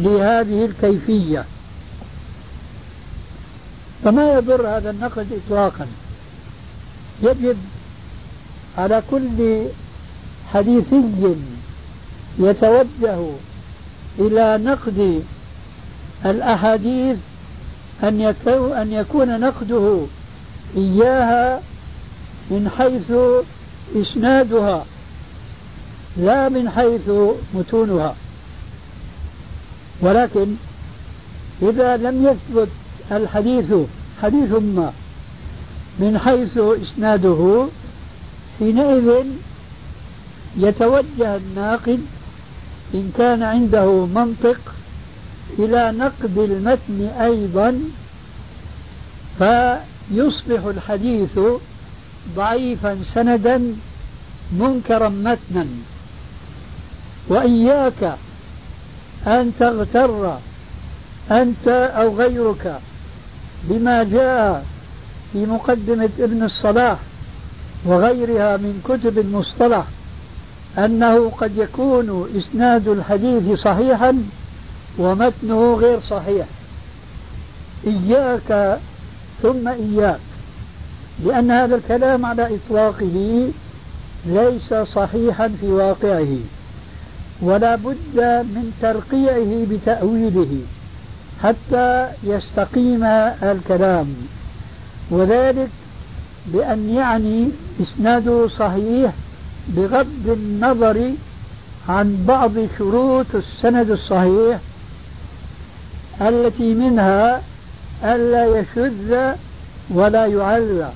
[0.00, 1.44] لهذه الكيفية.
[4.04, 5.86] فما يضر هذا النقد إطلاقا.
[7.22, 7.56] يجب
[8.78, 9.62] على كل
[10.52, 10.96] حديثي
[12.38, 13.18] يتوجه
[14.18, 15.22] إلى نقد
[16.26, 17.16] الأحاديث
[18.02, 20.00] أن يكون نقده
[20.76, 21.60] إياها
[22.50, 23.12] من حيث
[24.02, 24.84] إسنادها
[26.16, 27.10] لا من حيث
[27.54, 28.14] متونها.
[30.00, 30.46] ولكن
[31.62, 32.68] إذا لم يثبت
[33.12, 33.74] الحديث
[34.22, 34.92] حديث ما
[35.98, 37.66] من حيث إسناده
[38.58, 39.24] حينئذ
[40.56, 42.00] يتوجه الناقد
[42.94, 44.60] إن كان عنده منطق
[45.58, 47.80] إلى نقد المتن أيضا
[50.08, 51.38] فيصبح الحديث
[52.36, 53.76] ضعيفا سندا
[54.52, 55.66] منكرا متنا.
[57.28, 58.16] وإياك
[59.26, 60.38] أن تغتر
[61.30, 62.80] أنت أو غيرك
[63.64, 64.66] بما جاء
[65.32, 66.98] في مقدمة ابن الصلاح
[67.84, 69.84] وغيرها من كتب المصطلح
[70.78, 74.22] أنه قد يكون إسناد الحديث صحيحا
[74.98, 76.46] ومتنه غير صحيح.
[77.86, 78.78] إياك
[79.42, 80.18] ثم إياك.
[81.24, 83.48] لأن هذا الكلام على إطلاقه
[84.26, 86.36] ليس صحيحا في واقعه
[87.40, 88.16] ولا بد
[88.54, 90.58] من ترقيعه بتأويله
[91.42, 93.04] حتى يستقيم
[93.42, 94.14] الكلام.
[95.10, 95.68] وذلك
[96.46, 97.48] بأن يعني
[97.82, 99.12] إسناده صحيح
[99.68, 101.12] بغض النظر
[101.88, 104.58] عن بعض شروط السند الصحيح
[106.20, 107.42] التي منها
[108.04, 109.34] ألا يشذ
[109.90, 110.90] ولا يعلى.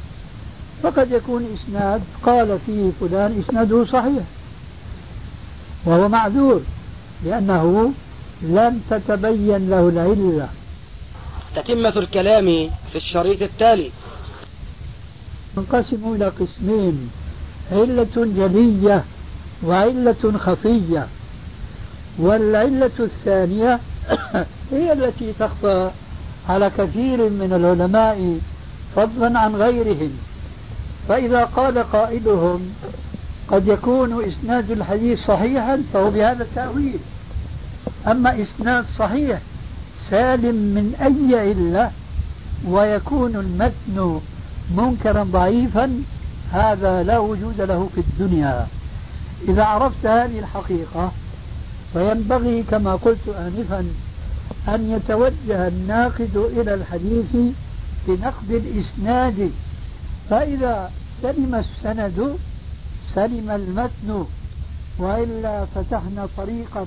[0.83, 4.23] فقد يكون إسناد قال فيه فلان إسناده صحيح.
[5.85, 6.61] وهو معذور
[7.25, 7.93] لأنه
[8.43, 10.49] لم تتبين له العلة.
[11.57, 13.91] تتمة الكلام في الشريط التالي.
[15.57, 17.11] ينقسم إلى قسمين
[17.73, 19.05] علة جلية
[19.65, 21.07] وعلة خفية.
[22.19, 23.81] والعلة الثانية
[24.73, 25.91] هي التي تخفى
[26.49, 28.39] على كثير من العلماء
[28.97, 30.19] فضلا عن غيرهم.
[31.09, 32.61] فإذا قال قائلهم
[33.49, 36.99] قد يكون إسناد الحديث صحيحا فهو بهذا التأويل.
[38.07, 39.39] أما إسناد صحيح
[40.11, 41.91] سالم من أي علة
[42.69, 44.21] ويكون المتن
[44.77, 46.03] منكرا ضعيفا
[46.53, 48.67] هذا لا وجود له في الدنيا.
[49.49, 51.13] إذا عرفت هذه الحقيقة
[51.93, 53.87] فينبغي كما قلت آنفا
[54.69, 57.55] أن يتوجه الناقد إلى الحديث
[58.09, 59.51] بنقد الإسناد
[60.31, 60.91] فإذا
[61.23, 62.39] سلم السند
[63.15, 64.27] سلم المتن
[64.99, 66.87] وإلا فتحنا طريقا.